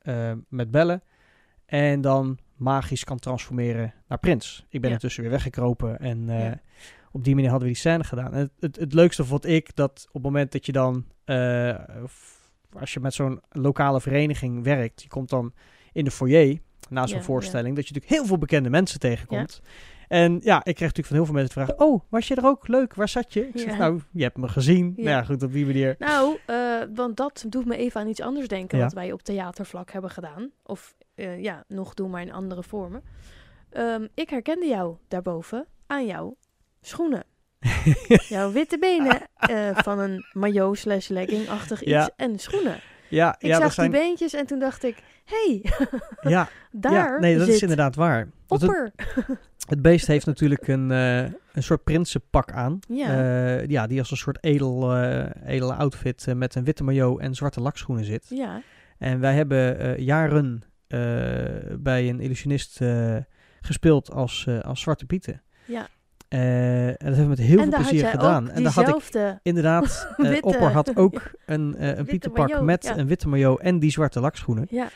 [0.50, 1.04] met bellen.
[1.66, 4.66] En dan magisch kan transformeren naar prins.
[4.70, 4.96] Ik ben Ja.
[4.96, 6.62] intussen weer weggekropen en Ja.
[7.16, 8.34] Op die manier hadden we die scène gedaan.
[8.34, 11.76] En het, het, het leukste vond ik dat op het moment dat je dan eh,
[12.80, 15.54] als je met zo'n lokale vereniging werkt, je komt dan
[15.94, 19.62] in de foyer na zo'n Ja, voorstelling, dat je natuurlijk heel veel bekende mensen tegenkomt.
[20.08, 22.46] En ja, ik kreeg natuurlijk van heel veel mensen de vraag: Oh, was je er
[22.46, 22.68] ook?
[22.68, 23.48] Leuk, waar zat je?
[23.48, 23.78] Ik zeg.
[23.78, 24.94] Nou, je hebt me gezien.
[24.96, 25.04] Ja.
[25.04, 25.96] Nou ja, goed, op die manier.
[26.00, 29.92] Nou, eh, want dat doet me even aan iets anders denken wat wij op theatervlak
[29.92, 30.52] hebben gedaan.
[30.64, 33.04] Of eh, ja, nog doen, maar in andere vormen.
[33.70, 36.38] Ehm, ik herkende jou daarboven aan jouw
[36.88, 37.24] schoenen.
[38.30, 42.10] jouw witte benen eh, van een maillot slash legging-achtig iets Ja.
[42.16, 42.80] en schoenen.
[43.10, 43.92] ja, Ik ja, zag zijn.
[43.92, 45.90] die beentjes en toen dacht ik, hé, hey,
[46.34, 48.20] Ja, daar ja, nee, dat is inderdaad waar.
[48.20, 48.92] Het, opper.
[49.68, 51.22] het beest heeft natuurlijk een, eh,
[51.54, 52.80] een soort prinsenpak aan.
[52.88, 53.08] Ja.
[53.08, 57.36] Eh, ja, die als een soort edel, eh, edele outfit met een witte maillot en
[57.36, 58.26] zwarte lakschoenen zit.
[58.30, 58.62] ja,
[58.98, 60.64] En wij hebben jaren
[61.80, 62.80] bij een illusionist
[63.62, 65.42] gespeeld als, als Zwarte Pieten.
[65.66, 65.88] ja.
[66.36, 68.50] Eh, en dat hebben we met heel en veel plezier gedaan.
[68.50, 72.84] En daar had ik inderdaad, eh Opper had ook een, eh, een Pietenpak maillot, met
[72.84, 72.98] ja.
[72.98, 74.68] een witte maillot en die zwarte lakschoenen.
[74.70, 74.88] Ja.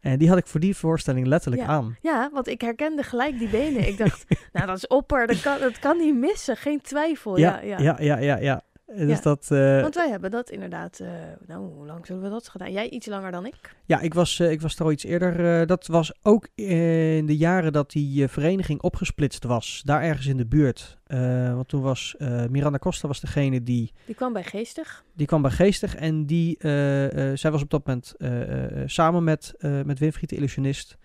[0.00, 1.68] En die had ik voor die voorstelling letterlijk Ja.
[1.68, 1.96] aan.
[2.00, 3.88] ja, want ik herkende gelijk die benen.
[3.88, 7.38] Ik dacht, nou dat is opper, dat kan, dat kan niet missen, geen twijfel.
[7.38, 7.78] Ja, ja.
[7.78, 8.62] ja, ja, ja.
[8.96, 9.04] Ja.
[9.06, 9.22] Dus Ja.
[9.22, 11.08] dat, eh, Want wij hebben dat inderdaad, eh,
[11.46, 12.72] nou hoe lang zullen we dat gedaan?
[12.72, 13.76] Jij iets langer dan ik?
[13.84, 15.60] Ja, ik was, eh, ik was er al iets eerder.
[15.60, 19.82] eh, dat was ook eh, in de jaren dat die eh, vereniging opgesplitst was.
[19.84, 20.98] Daar ergens in de buurt.
[21.06, 23.92] Eh, want toen was eh, Miranda Costa was degene die...
[24.06, 25.04] Die kwam bij Geestig.
[25.14, 28.82] Die kwam bij Geestig en die, eh, eh, zij was op dat moment eh, eh,
[28.88, 30.96] samen met, eh met Winfried de illusionist.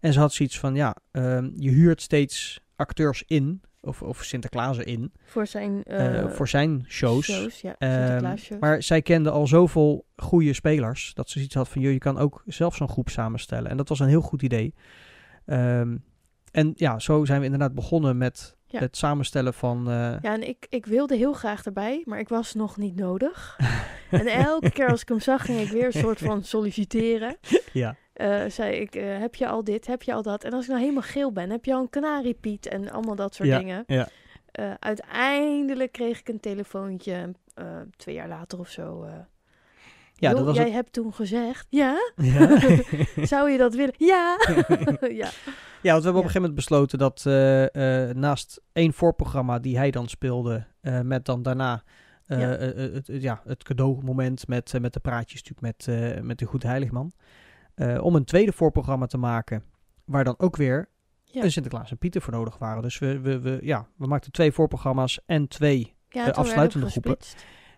[0.00, 4.84] En ze had zoiets van, ja, ehm, je huurt steeds acteurs in, of, of Sinterklaasen
[4.86, 7.26] in, Voor zijn eh, eh, voor zijn shows.
[7.60, 8.60] ja, Ehm, Sinterklaas shows.
[8.60, 12.18] maar zij kende al zoveel goede spelers dat ze zoiets had van, joh, je kan
[12.18, 13.70] ook zelf zo'n groep samenstellen.
[13.70, 14.74] En dat was een heel goed idee.
[15.46, 15.96] Ehm,
[16.50, 18.78] en ja, zo zijn we inderdaad begonnen met Ja.
[18.78, 19.78] het samenstellen van...
[19.88, 23.58] eh, Ja, en ik, ik wilde heel graag erbij, maar ik was nog niet nodig.
[24.10, 27.36] en elke keer als ik hem zag, ging ik weer een soort van solliciteren.
[27.72, 27.96] ja.
[28.12, 30.44] Eh, zei ik, eh, heb je al dit, heb je al dat?
[30.44, 33.34] En als ik nou helemaal geel ben, heb je al een kanariepiet en allemaal dat
[33.34, 33.84] soort Ja, dingen.
[33.86, 34.08] ja.
[34.78, 37.30] Uiteindelijk kreeg ik een telefoontje,
[37.96, 39.06] twee jaar later of zo.
[40.20, 41.96] Ja, "Joh, dat was jij het- hebt toen gezegd, ja?
[42.16, 42.58] Ja.
[43.32, 43.94] Zou je dat willen?
[43.96, 44.36] Ja!
[45.22, 45.28] ja.
[45.82, 49.58] Ja, want we hebben op een gegeven moment besloten dat eh, eh, naast één voorprogramma
[49.58, 51.82] die hij dan speelde, eh, met dan daarna
[52.26, 57.12] het, ja, het cadeaumoment met, met de praatjes natuurlijk met, met de Goed Heiligman,
[58.00, 59.62] om een tweede voorprogramma te maken,
[60.04, 60.88] waar dan ook weer
[61.32, 62.82] een Sinterklaas en Pieter voor nodig waren.
[62.82, 65.94] Dus we, we, we, ja, we maakten twee voorprogramma's en twee.
[66.32, 67.16] Afsluitende groepen.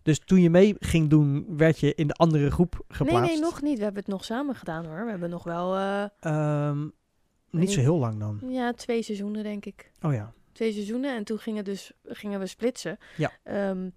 [0.02, 3.30] Dus toen je mee ging doen, werd je in de andere groep Nee, geplaatst.
[3.32, 3.78] nee, nog niet.
[3.78, 5.04] We hebben het nog samen gedaan hoor.
[5.04, 6.88] We hebben nog wel, eh, Ehm,
[7.50, 8.40] niet zo heel lang dan.
[8.48, 9.90] ja, twee seizoenen denk ik.
[10.02, 10.32] Oh ja.
[10.52, 12.98] Twee seizoenen en toen gingen, dus, gingen we splitsen.
[13.16, 13.30] Ja.
[13.42, 13.88] Ehm,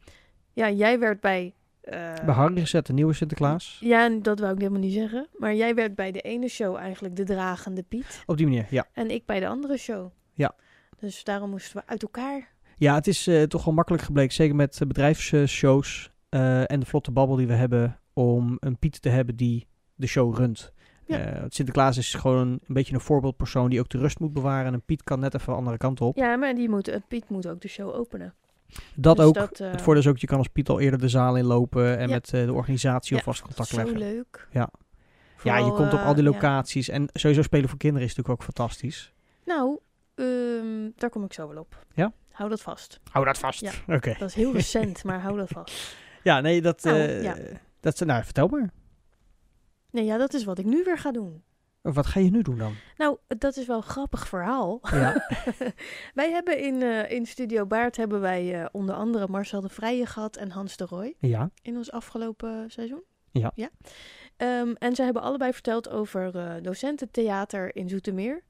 [0.53, 1.53] ja, jij werd bij...
[1.81, 3.77] eh, Bij Harry gezet, de nieuwe Sinterklaas.
[3.81, 5.27] Ja, dat wou ik helemaal niet zeggen.
[5.37, 8.23] Maar jij werd bij de ene show eigenlijk de dragende Piet.
[8.25, 8.87] Op die manier, ja.
[8.93, 10.11] En ik bij de andere show.
[10.33, 10.55] Ja.
[10.99, 12.53] Dus daarom moesten we uit elkaar.
[12.77, 16.85] Ja, het is eh, toch wel makkelijk gebleken, zeker met eh, bedrijfsshows eh, en de
[16.85, 20.73] vlotte babbel die we hebben, om een Piet te hebben die de show runt.
[21.07, 21.39] Ja.
[21.39, 24.65] Want Sinterklaas is gewoon een beetje een voorbeeldpersoon die ook de rust moet bewaren.
[24.67, 26.15] En een Piet kan net even de andere kant op.
[26.17, 28.33] Ja, maar die moet, Piet moet ook de show openen.
[28.95, 29.33] dat Dus ook.
[29.33, 32.07] dat, Het voordeel is ook, je kan als Piet al eerder de zaal inlopen en
[32.07, 32.13] Ja.
[32.13, 33.97] met de organisatie Ja, alvast contact zo leggen.
[33.97, 34.47] leuk.
[34.51, 34.69] Ja.
[35.35, 36.89] Vooral, ja, je komt op al die locaties.
[36.89, 39.13] En sowieso spelen voor kinderen is natuurlijk ook fantastisch.
[39.45, 39.79] Nou,
[40.15, 41.86] ehm, daar kom ik zo wel op.
[41.93, 42.13] Ja?
[42.32, 42.99] Hou dat vast.
[43.12, 43.60] Hou dat vast.
[43.60, 43.71] Ja.
[43.88, 44.15] Oké.
[44.19, 45.95] Dat is heel recent, maar hou dat vast.
[46.23, 46.84] Ja, nee, dat...
[46.84, 47.36] Nou, eh, ja.
[47.80, 48.69] dat nou, vertel maar.
[49.91, 51.43] Nee, ja, dat is wat ik nu weer ga doen.
[51.93, 52.73] Wat ga je nu doen dan?
[52.97, 54.80] Nou, dat is wel een grappig verhaal.
[54.91, 55.28] Ja.
[56.13, 60.06] wij hebben in, eh, in Studio Baard hebben wij eh, onder andere Marcel de Vrije
[60.06, 61.49] gehad en Hans de Roy ja.
[61.62, 63.04] in ons afgelopen seizoen.
[63.32, 63.51] Ja.
[63.56, 63.69] ja.
[64.38, 68.43] Ehm, en ze hebben allebei verteld over eh docententheater in Zoetermeer.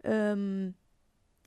[0.00, 0.70] Ehm,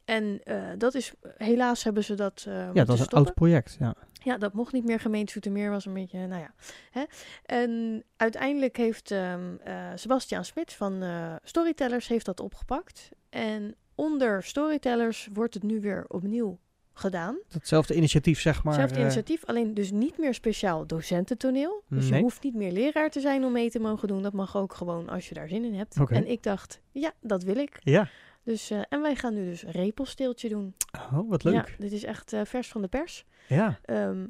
[0.05, 3.75] en eh, dat is, helaas hebben ze dat eh Ja, dat is een oud project.
[3.79, 3.95] Ja.
[4.23, 4.99] Ja, dat mocht niet meer.
[4.99, 6.53] Gemeente Zoetermeer was een beetje, nou ja.
[6.91, 7.03] Hè?
[7.45, 11.03] En uiteindelijk heeft ehm eh, Sebastiaan Smit van
[11.43, 13.09] Storytellers heeft dat opgepakt.
[13.29, 16.59] En onder Storytellers wordt het nu weer opnieuw
[16.93, 17.37] gedaan.
[17.51, 18.73] Hetzelfde initiatief, zeg maar.
[18.73, 21.83] Hetzelfde initiatief, alleen dus niet meer speciaal docententoneel.
[21.89, 22.21] Dus je Nee.
[22.21, 24.21] hoeft niet meer leraar te zijn om mee te mogen doen.
[24.21, 25.97] Dat mag ook gewoon als je daar zin in hebt.
[26.09, 27.79] En ik dacht, ja, dat wil ik.
[27.83, 28.07] Ja.
[28.43, 30.73] Dus, eh, en wij gaan nu dus repelsteeltje doen.
[31.11, 31.53] Oh, wat leuk.
[31.53, 33.25] Ja, dit is echt eh, vers van de pers.
[33.47, 33.79] Ja.
[33.85, 34.25] Ehm,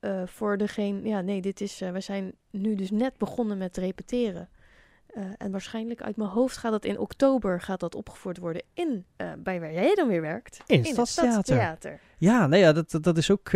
[0.00, 4.48] eh, voor degene, ja, nee, dit is, we zijn nu dus net begonnen met repeteren.
[5.38, 9.04] En waarschijnlijk uit mijn hoofd gaat dat in oktober gaat dat opgevoerd worden in,
[9.38, 10.60] bij waar jij dan weer werkt.
[10.66, 12.00] In het Stadstheater.
[12.18, 13.50] Ja, nee, ja, dat, dat- is ook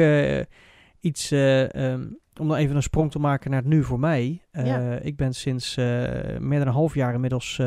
[1.01, 2.07] iets eh, ehm,
[2.41, 4.43] om dan even een sprong te maken naar het nu voor mij.
[4.53, 4.99] Ja.
[4.99, 7.61] Ik ben sinds meer dan een half jaar inmiddels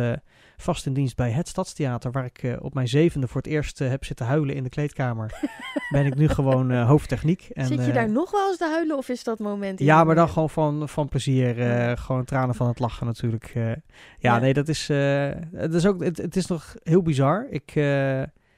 [0.64, 3.82] vast in dienst bij het Stadstheater, waar ik eh, op mijn zevende voor het eerst
[3.82, 5.50] eh, heb zitten huilen in de kleedkamer.
[5.92, 7.50] ben ik nu gewoon eh, hoofdtechniek.
[7.54, 9.80] En, Zit je daar nog wel eens te huilen of is dat moment?
[9.80, 11.56] Ja, maar dan gewoon van, van plezier.
[11.98, 13.52] Gewoon tranen van het lachen natuurlijk.
[13.54, 13.76] ja,
[14.20, 14.40] Ja.
[14.40, 17.48] nee, dat is, het is ook, het, het is nog heel bizar.
[17.50, 17.74] Ik,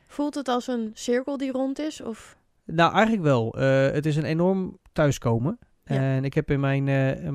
[0.07, 2.01] Voelt het als een cirkel die rond is?
[2.01, 2.37] Of?
[2.65, 3.55] nou, eigenlijk wel.
[3.93, 5.59] Het is een enorm thuiskomen.
[5.85, 5.95] Ja.
[5.95, 6.83] En ik heb in mijn,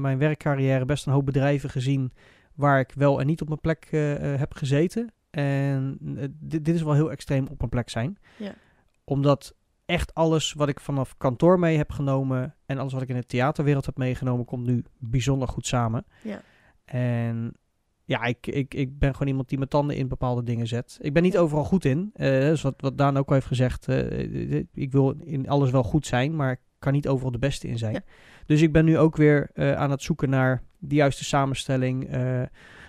[0.01, 2.13] mijn werkcarrière best een hoop bedrijven gezien
[2.61, 5.13] waar ik wel en niet op mijn plek eh, eh, heb gezeten.
[5.31, 8.19] En eh, dit, dit is wel heel extreem op mijn plek zijn.
[8.39, 8.55] Ja.
[9.05, 13.15] Omdat echt alles wat ik vanaf kantoor mee heb genomen en alles wat ik in
[13.17, 16.05] de theaterwereld heb meegenomen, komt nu bijzonder goed samen.
[16.23, 16.43] Ja.
[16.85, 17.53] En
[18.05, 20.99] ja, ik, ik, ik ben gewoon iemand die mijn tanden in bepaalde dingen zet.
[21.01, 21.39] Ik ben niet Ja.
[21.39, 22.11] overal goed in.
[22.15, 23.87] eh dus wat, wat Daan ook al heeft gezegd.
[24.73, 27.79] ik wil in alles wel goed zijn, maar ik kan niet overal de beste in
[27.79, 27.93] zijn.
[27.93, 28.01] Ja.
[28.47, 32.09] Dus ik ben nu ook weer aan het zoeken naar de juiste samenstelling.
[32.09, 32.43] Eh,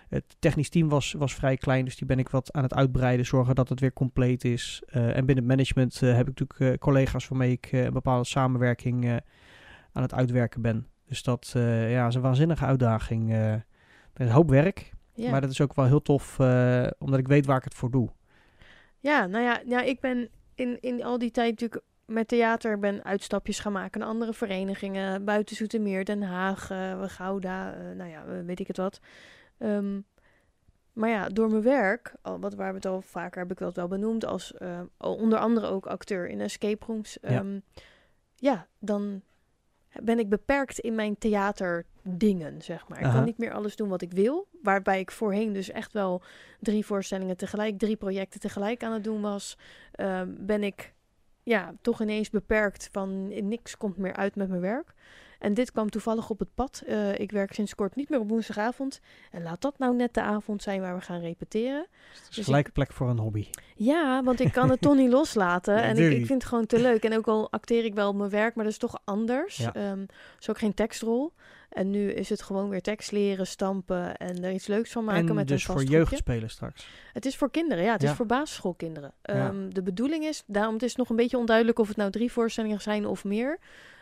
[0.09, 3.25] het technisch team was, was vrij klein, dus die ben ik wat aan het uitbreiden.
[3.25, 4.83] Zorgen dat het weer compleet is.
[4.85, 9.21] Eh, en binnen het management eh, heb ik natuurlijk collega's waarmee ik een bepaalde samenwerking
[9.91, 10.87] aan het uitwerken ben.
[11.07, 13.33] Dus dat ja, is een waanzinnige uitdaging.
[13.33, 13.63] er
[14.15, 15.31] is een hoop werk, Ja.
[15.31, 16.39] maar dat is ook wel heel tof,
[16.97, 18.09] omdat ik weet waar ik het voor doe.
[18.99, 23.03] Ja, nou ja, ja ik ben in, in al die tijd natuurlijk met theater ben
[23.03, 25.25] uitstapjes gaan maken naar andere verenigingen.
[25.25, 28.99] Buiten Zoetermeer, Den Haag, eh, Gouda, eh, nou ja, weet ik het wat.
[29.57, 29.99] Ehm,
[30.93, 33.75] maar ja, door mijn werk, al, wat, waar we het al vaker heb ik dat
[33.75, 37.17] wel benoemd, als eh, onder andere ook acteur in escape rooms.
[37.21, 37.29] Ja.
[37.29, 37.59] ehm,
[38.35, 39.21] ja, dan
[40.03, 43.01] ben ik beperkt in mijn theaterdingen, zeg maar.
[43.01, 44.47] Ik kan niet meer alles doen wat ik wil.
[44.61, 46.21] Waarbij ik voorheen dus echt wel
[46.59, 49.57] drie voorstellingen tegelijk, drie projecten tegelijk aan het doen was,
[49.91, 50.93] ehm, ben ik
[51.51, 54.93] ja, toch ineens beperkt van niks komt meer uit met mijn werk.
[55.41, 56.83] En dit kwam toevallig op het pad.
[56.87, 58.99] Eh, ik werk sinds kort niet meer op woensdagavond.
[59.31, 61.85] En laat dat nou net de avond zijn waar we gaan repeteren.
[62.11, 63.47] Het is Dus een gelijke plek voor een hobby.
[63.75, 65.75] Ja, want ik kan het toch niet loslaten.
[65.75, 67.03] En ik, ik vind het gewoon te leuk.
[67.03, 69.57] En ook al acteer ik wel op mijn werk, maar dat is toch anders.
[69.57, 69.71] Ja.
[69.73, 71.33] Het is ook geen tekstrol.
[71.69, 75.27] En nu is het gewoon weer tekst leren, stampen en er iets leuks van maken
[75.29, 76.05] en met dus een voor vast groepje.
[76.09, 76.87] jeugdspelen straks.
[77.13, 77.91] Het is voor kinderen, ja.
[77.91, 78.09] Het Ja.
[78.09, 79.11] is voor basisschoolkinderen.
[79.23, 79.33] Ja.
[79.33, 82.31] Ehm, De bedoeling is, daarom het is nog een beetje onduidelijk of het nou drie
[82.31, 83.59] voorstellingen zijn of meer.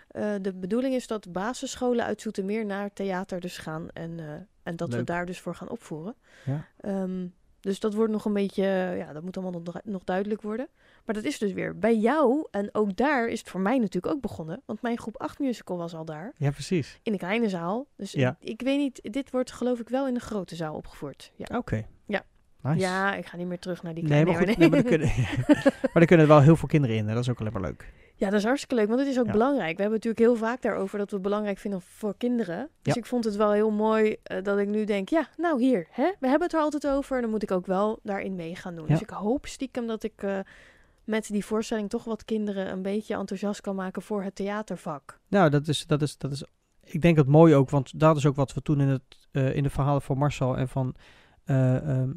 [0.10, 3.88] Eh, de bedoeling is dat basisscholen uit Zoetermeer naar theater dus gaan.
[3.94, 4.26] En, eh,
[4.64, 6.16] en dat we daar dus voor gaan opvoeren.
[6.46, 6.68] Ja.
[6.80, 7.28] Ehm,
[7.60, 8.64] dus dat wordt nog een beetje,
[8.98, 10.68] ja, dat moet allemaal nog, nog duidelijk worden.
[11.06, 12.48] Maar dat is dus weer bij jou.
[12.52, 14.62] En ook daar is het voor mij natuurlijk ook begonnen.
[14.66, 16.34] Want mijn groep 8 musical was al daar.
[16.38, 17.00] Ja, precies.
[17.04, 17.88] In de kleine zaal.
[17.96, 18.38] Dus Ja.
[18.40, 21.32] ik weet niet, dit wordt geloof ik wel in de grote zaal opgevoerd.
[21.36, 21.86] Ja, Oké.
[22.06, 22.24] Ja.
[22.62, 22.80] Nice.
[22.80, 24.32] ja ik ga niet meer terug naar die Nee, kleine.
[24.32, 24.58] maar goed.
[24.58, 25.08] Nee, maar, er kunnen,
[25.94, 27.08] maar er kunnen wel heel veel kinderen in.
[27.08, 27.14] Hè?
[27.14, 27.94] Dat is ook alleen maar leuk.
[28.20, 29.32] Ja, dat is hartstikke leuk, want het is ook Ja.
[29.32, 29.76] belangrijk.
[29.76, 32.70] We hebben het natuurlijk heel vaak daarover dat we het belangrijk vinden voor kinderen.
[32.82, 33.00] Dus Ja.
[33.00, 36.12] ik vond het wel heel mooi eh, dat ik nu denk, ja, nou hier, hè,
[36.20, 37.22] we hebben het er altijd over.
[37.22, 38.86] Dan moet ik ook wel daarin mee gaan doen.
[38.88, 38.92] Ja.
[38.92, 40.40] Dus ik hoop stiekem dat ik eh,
[41.04, 45.20] met die voorstelling toch wat kinderen een beetje enthousiast kan maken voor het theatervak.
[45.28, 46.44] Nou, dat is, dat is, dat is,
[46.84, 49.02] ik denk het mooi ook, want dat is ook wat we toen in, het,
[49.32, 50.96] eh, in de verhalen van Marcel en van,
[51.46, 52.12] eh, ehm,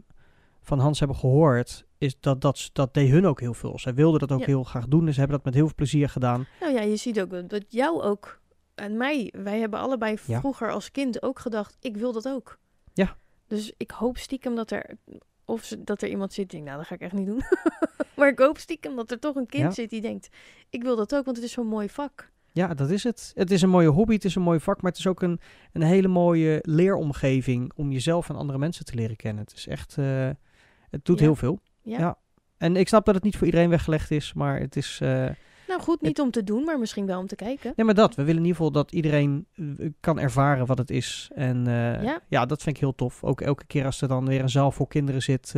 [0.60, 3.78] van Hans hebben gehoord, is dat, dat dat deed hun ook heel veel.
[3.78, 4.46] Zij wilden dat ook Ja.
[4.46, 6.46] heel graag doen, dus ze hebben dat met heel veel plezier gedaan.
[6.60, 8.40] Nou ja, je ziet ook dat- jou ook
[8.74, 10.38] en mij, wij hebben allebei Ja.
[10.40, 12.58] vroeger als kind ook gedacht, ik wil dat ook.
[12.94, 13.16] Ja.
[13.46, 14.96] Dus ik hoop stiekem dat er,
[15.44, 17.42] of ze- dat er iemand zit die denkt, nou dat ga ik echt niet doen.
[18.16, 19.70] maar ik hoop stiekem dat er toch een kind Ja.
[19.70, 20.28] zit die denkt,
[20.70, 22.30] ik wil dat ook, want het is zo'n mooi vak.
[22.52, 23.32] Ja, dat is het.
[23.34, 25.40] Het is een mooie hobby, het is een mooi vak, maar het is ook een,
[25.72, 29.44] een hele mooie leeromgeving om jezelf en andere mensen te leren kennen.
[29.44, 30.30] Het is echt, eh,
[30.90, 31.24] het doet Ja.
[31.24, 31.58] heel veel.
[31.82, 31.98] Ja.
[31.98, 32.18] Ja.
[32.56, 34.98] En ik snap dat het niet voor iedereen weggelegd is, maar het is...
[35.02, 35.28] eh,
[35.68, 37.72] Nou goed, niet om te doen, maar misschien wel om te kijken.
[37.76, 38.14] Nee, maar dat.
[38.14, 39.64] We willen in ieder geval dat iedereen eh,
[40.00, 41.30] kan ervaren wat het is.
[41.34, 42.20] En eh, Ja.
[42.28, 42.46] ja.
[42.46, 43.24] dat vind ik heel tof.
[43.24, 45.52] Ook elke keer als er dan weer een zaal voor kinderen zit.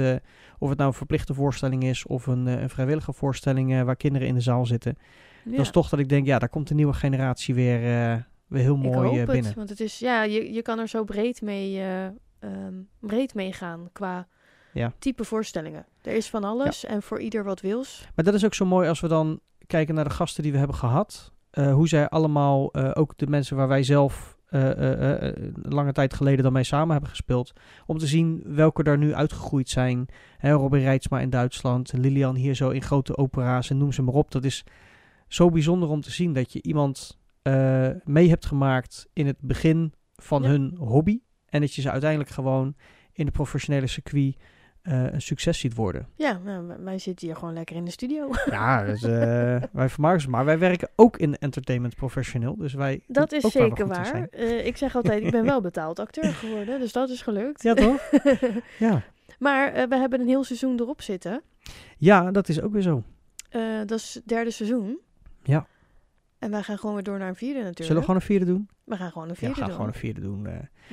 [0.58, 4.34] of het nou een verplichte voorstelling is of een, een vrijwillige voorstelling waar kinderen in
[4.34, 4.96] de zaal zitten.
[5.44, 5.50] Ja.
[5.50, 7.80] Dat is toch dat ik denk, ja, daar komt een nieuwe generatie weer,
[8.46, 9.44] weer heel ik mooi hoop eh, binnen.
[9.44, 12.04] het, want het is, ja, je, je kan er zo breed mee, eh,
[12.38, 14.26] ehm, breed mee gaan qua
[14.74, 14.92] Ja.
[14.98, 15.86] type voorstellingen.
[16.02, 18.06] Er is van alles en voor ieder wat wils.
[18.14, 20.58] Maar dat is ook zo mooi als we dan kijken naar de gasten die we
[20.58, 21.32] hebben gehad.
[21.50, 25.32] eh, hoe zij allemaal, eh, ook de mensen waar wij zelf eh,
[25.62, 27.52] lange tijd geleden dan mee samen hebben gespeeld.
[27.86, 30.06] Om te zien welke er nu uitgegroeid zijn.
[30.38, 34.14] Hè, Robin Reitsma in Duitsland, Lilian hier zo in grote opera's en noem ze maar
[34.14, 34.30] op.
[34.30, 34.64] Dat is
[35.28, 37.18] zo bijzonder om te zien dat je iemand
[38.04, 40.48] mee hebt gemaakt in het begin van Ja.
[40.48, 41.20] hun hobby.
[41.46, 42.74] En dat je ze uiteindelijk gewoon
[43.12, 44.36] in de professionele circuit
[44.84, 46.08] eh, een succes ziet worden.
[46.14, 48.28] Ja, nou, wij- zitten hier gewoon lekker in de studio.
[48.50, 49.10] Ja, dus, eh,
[49.72, 50.30] wij vermaken ze.
[50.30, 52.56] Maar wij werken ook in entertainment professioneel.
[52.56, 54.28] Dus wij Dat is waar zeker waar.
[54.30, 57.62] Eh, ik zeg altijd, ik ben wel betaald acteur geworden, dus dat is gelukt.
[57.62, 58.10] Ja, toch?
[58.78, 59.02] ja.
[59.38, 61.42] maar we hebben een heel seizoen erop zitten.
[61.98, 63.02] ja, dat is ook weer zo.
[63.86, 64.98] Dat is het derde seizoen.
[65.42, 65.66] Ja.
[66.38, 67.78] En wij gaan gewoon weer door naar een vierde natuurlijk.
[67.84, 68.68] Zullen we gewoon een vierde doen?
[68.84, 69.76] We gaan gewoon een Ja, vierde we gaan doen.
[69.78, 70.46] gewoon een vierde doen.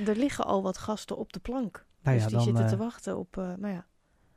[0.07, 1.85] Er liggen al wat gasten op de plank.
[2.03, 3.37] Nou dus ja, die dan zitten eh, te wachten op...
[3.37, 3.85] eh nou ja,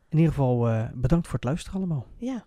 [0.08, 2.06] in ieder geval eh, bedankt voor het luisteren allemaal.
[2.18, 2.46] ja.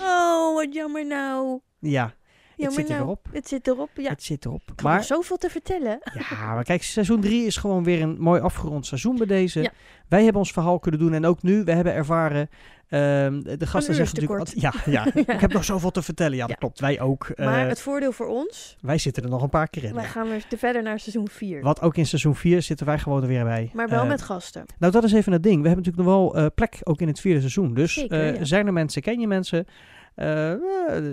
[0.00, 1.60] Oh, wat jammer nou.
[1.78, 2.14] Ja,
[2.56, 3.00] het Jammer zit nou.
[3.02, 3.26] erop.
[3.32, 4.08] Het zit erop, ja.
[4.10, 4.62] Het zit erop.
[4.82, 5.98] Maar, zoveel te vertellen.
[6.30, 9.62] ja, maar kijk, seizoen 3 is gewoon weer een mooi afgerond seizoen bij deze.
[9.62, 9.70] Ja.
[10.08, 12.48] Wij hebben ons verhaal kunnen doen en ook nu, we hebben ervaren...
[12.88, 14.50] ehm, de gasten zeggen natuurlijk...
[14.54, 15.34] Ja, ja, Ja.
[15.34, 16.34] ik heb nog zoveel te vertellen.
[16.36, 16.54] Ja, dat Ja.
[16.56, 16.80] klopt.
[16.80, 17.28] Wij ook.
[17.28, 19.94] Eh, Maar het voordeel voor ons, Wij zitten er nog een paar keer in.
[19.94, 20.08] wij ja.
[20.08, 21.62] gaan weer verder naar seizoen 4.
[21.62, 23.70] Wat ook in seizoen 4 zitten wij gewoon er weer bij.
[23.72, 24.64] Maar wel Eh, met gasten.
[24.78, 25.62] Nou, dat is even het ding.
[25.62, 27.74] We hebben natuurlijk nog wel eh, plek ook in het vierde seizoen.
[27.74, 28.44] Dus Zeker, ja.
[28.44, 29.66] zijn er mensen, ken je mensen?
[30.14, 30.58] Eh, eh,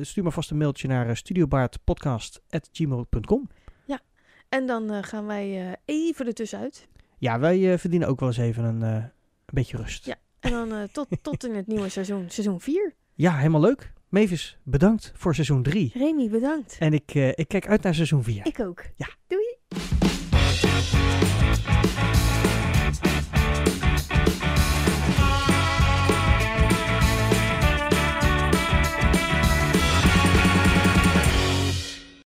[0.03, 3.49] stuur maar vast een mailtje naar uh, studiobaardpodcast.gmail.com.
[4.51, 6.87] En dan eh, gaan wij eh, even ertussenuit.
[7.17, 9.11] Ja, wij eh, verdienen ook wel eens even een, eh, een
[9.45, 10.05] beetje rust.
[10.05, 10.15] Ja.
[10.39, 12.93] En dan eh, tot, tot in het nieuwe seizoen, seizoen 4.
[13.13, 13.93] Ja, helemaal leuk.
[14.09, 15.91] Mavis, bedankt voor seizoen 3.
[15.93, 16.75] Remy, bedankt.
[16.79, 18.45] En ik, eh, ik kijk uit naar seizoen 4.
[18.45, 18.83] Ik ook.
[18.95, 19.07] Ja.
[19.27, 19.57] Doei!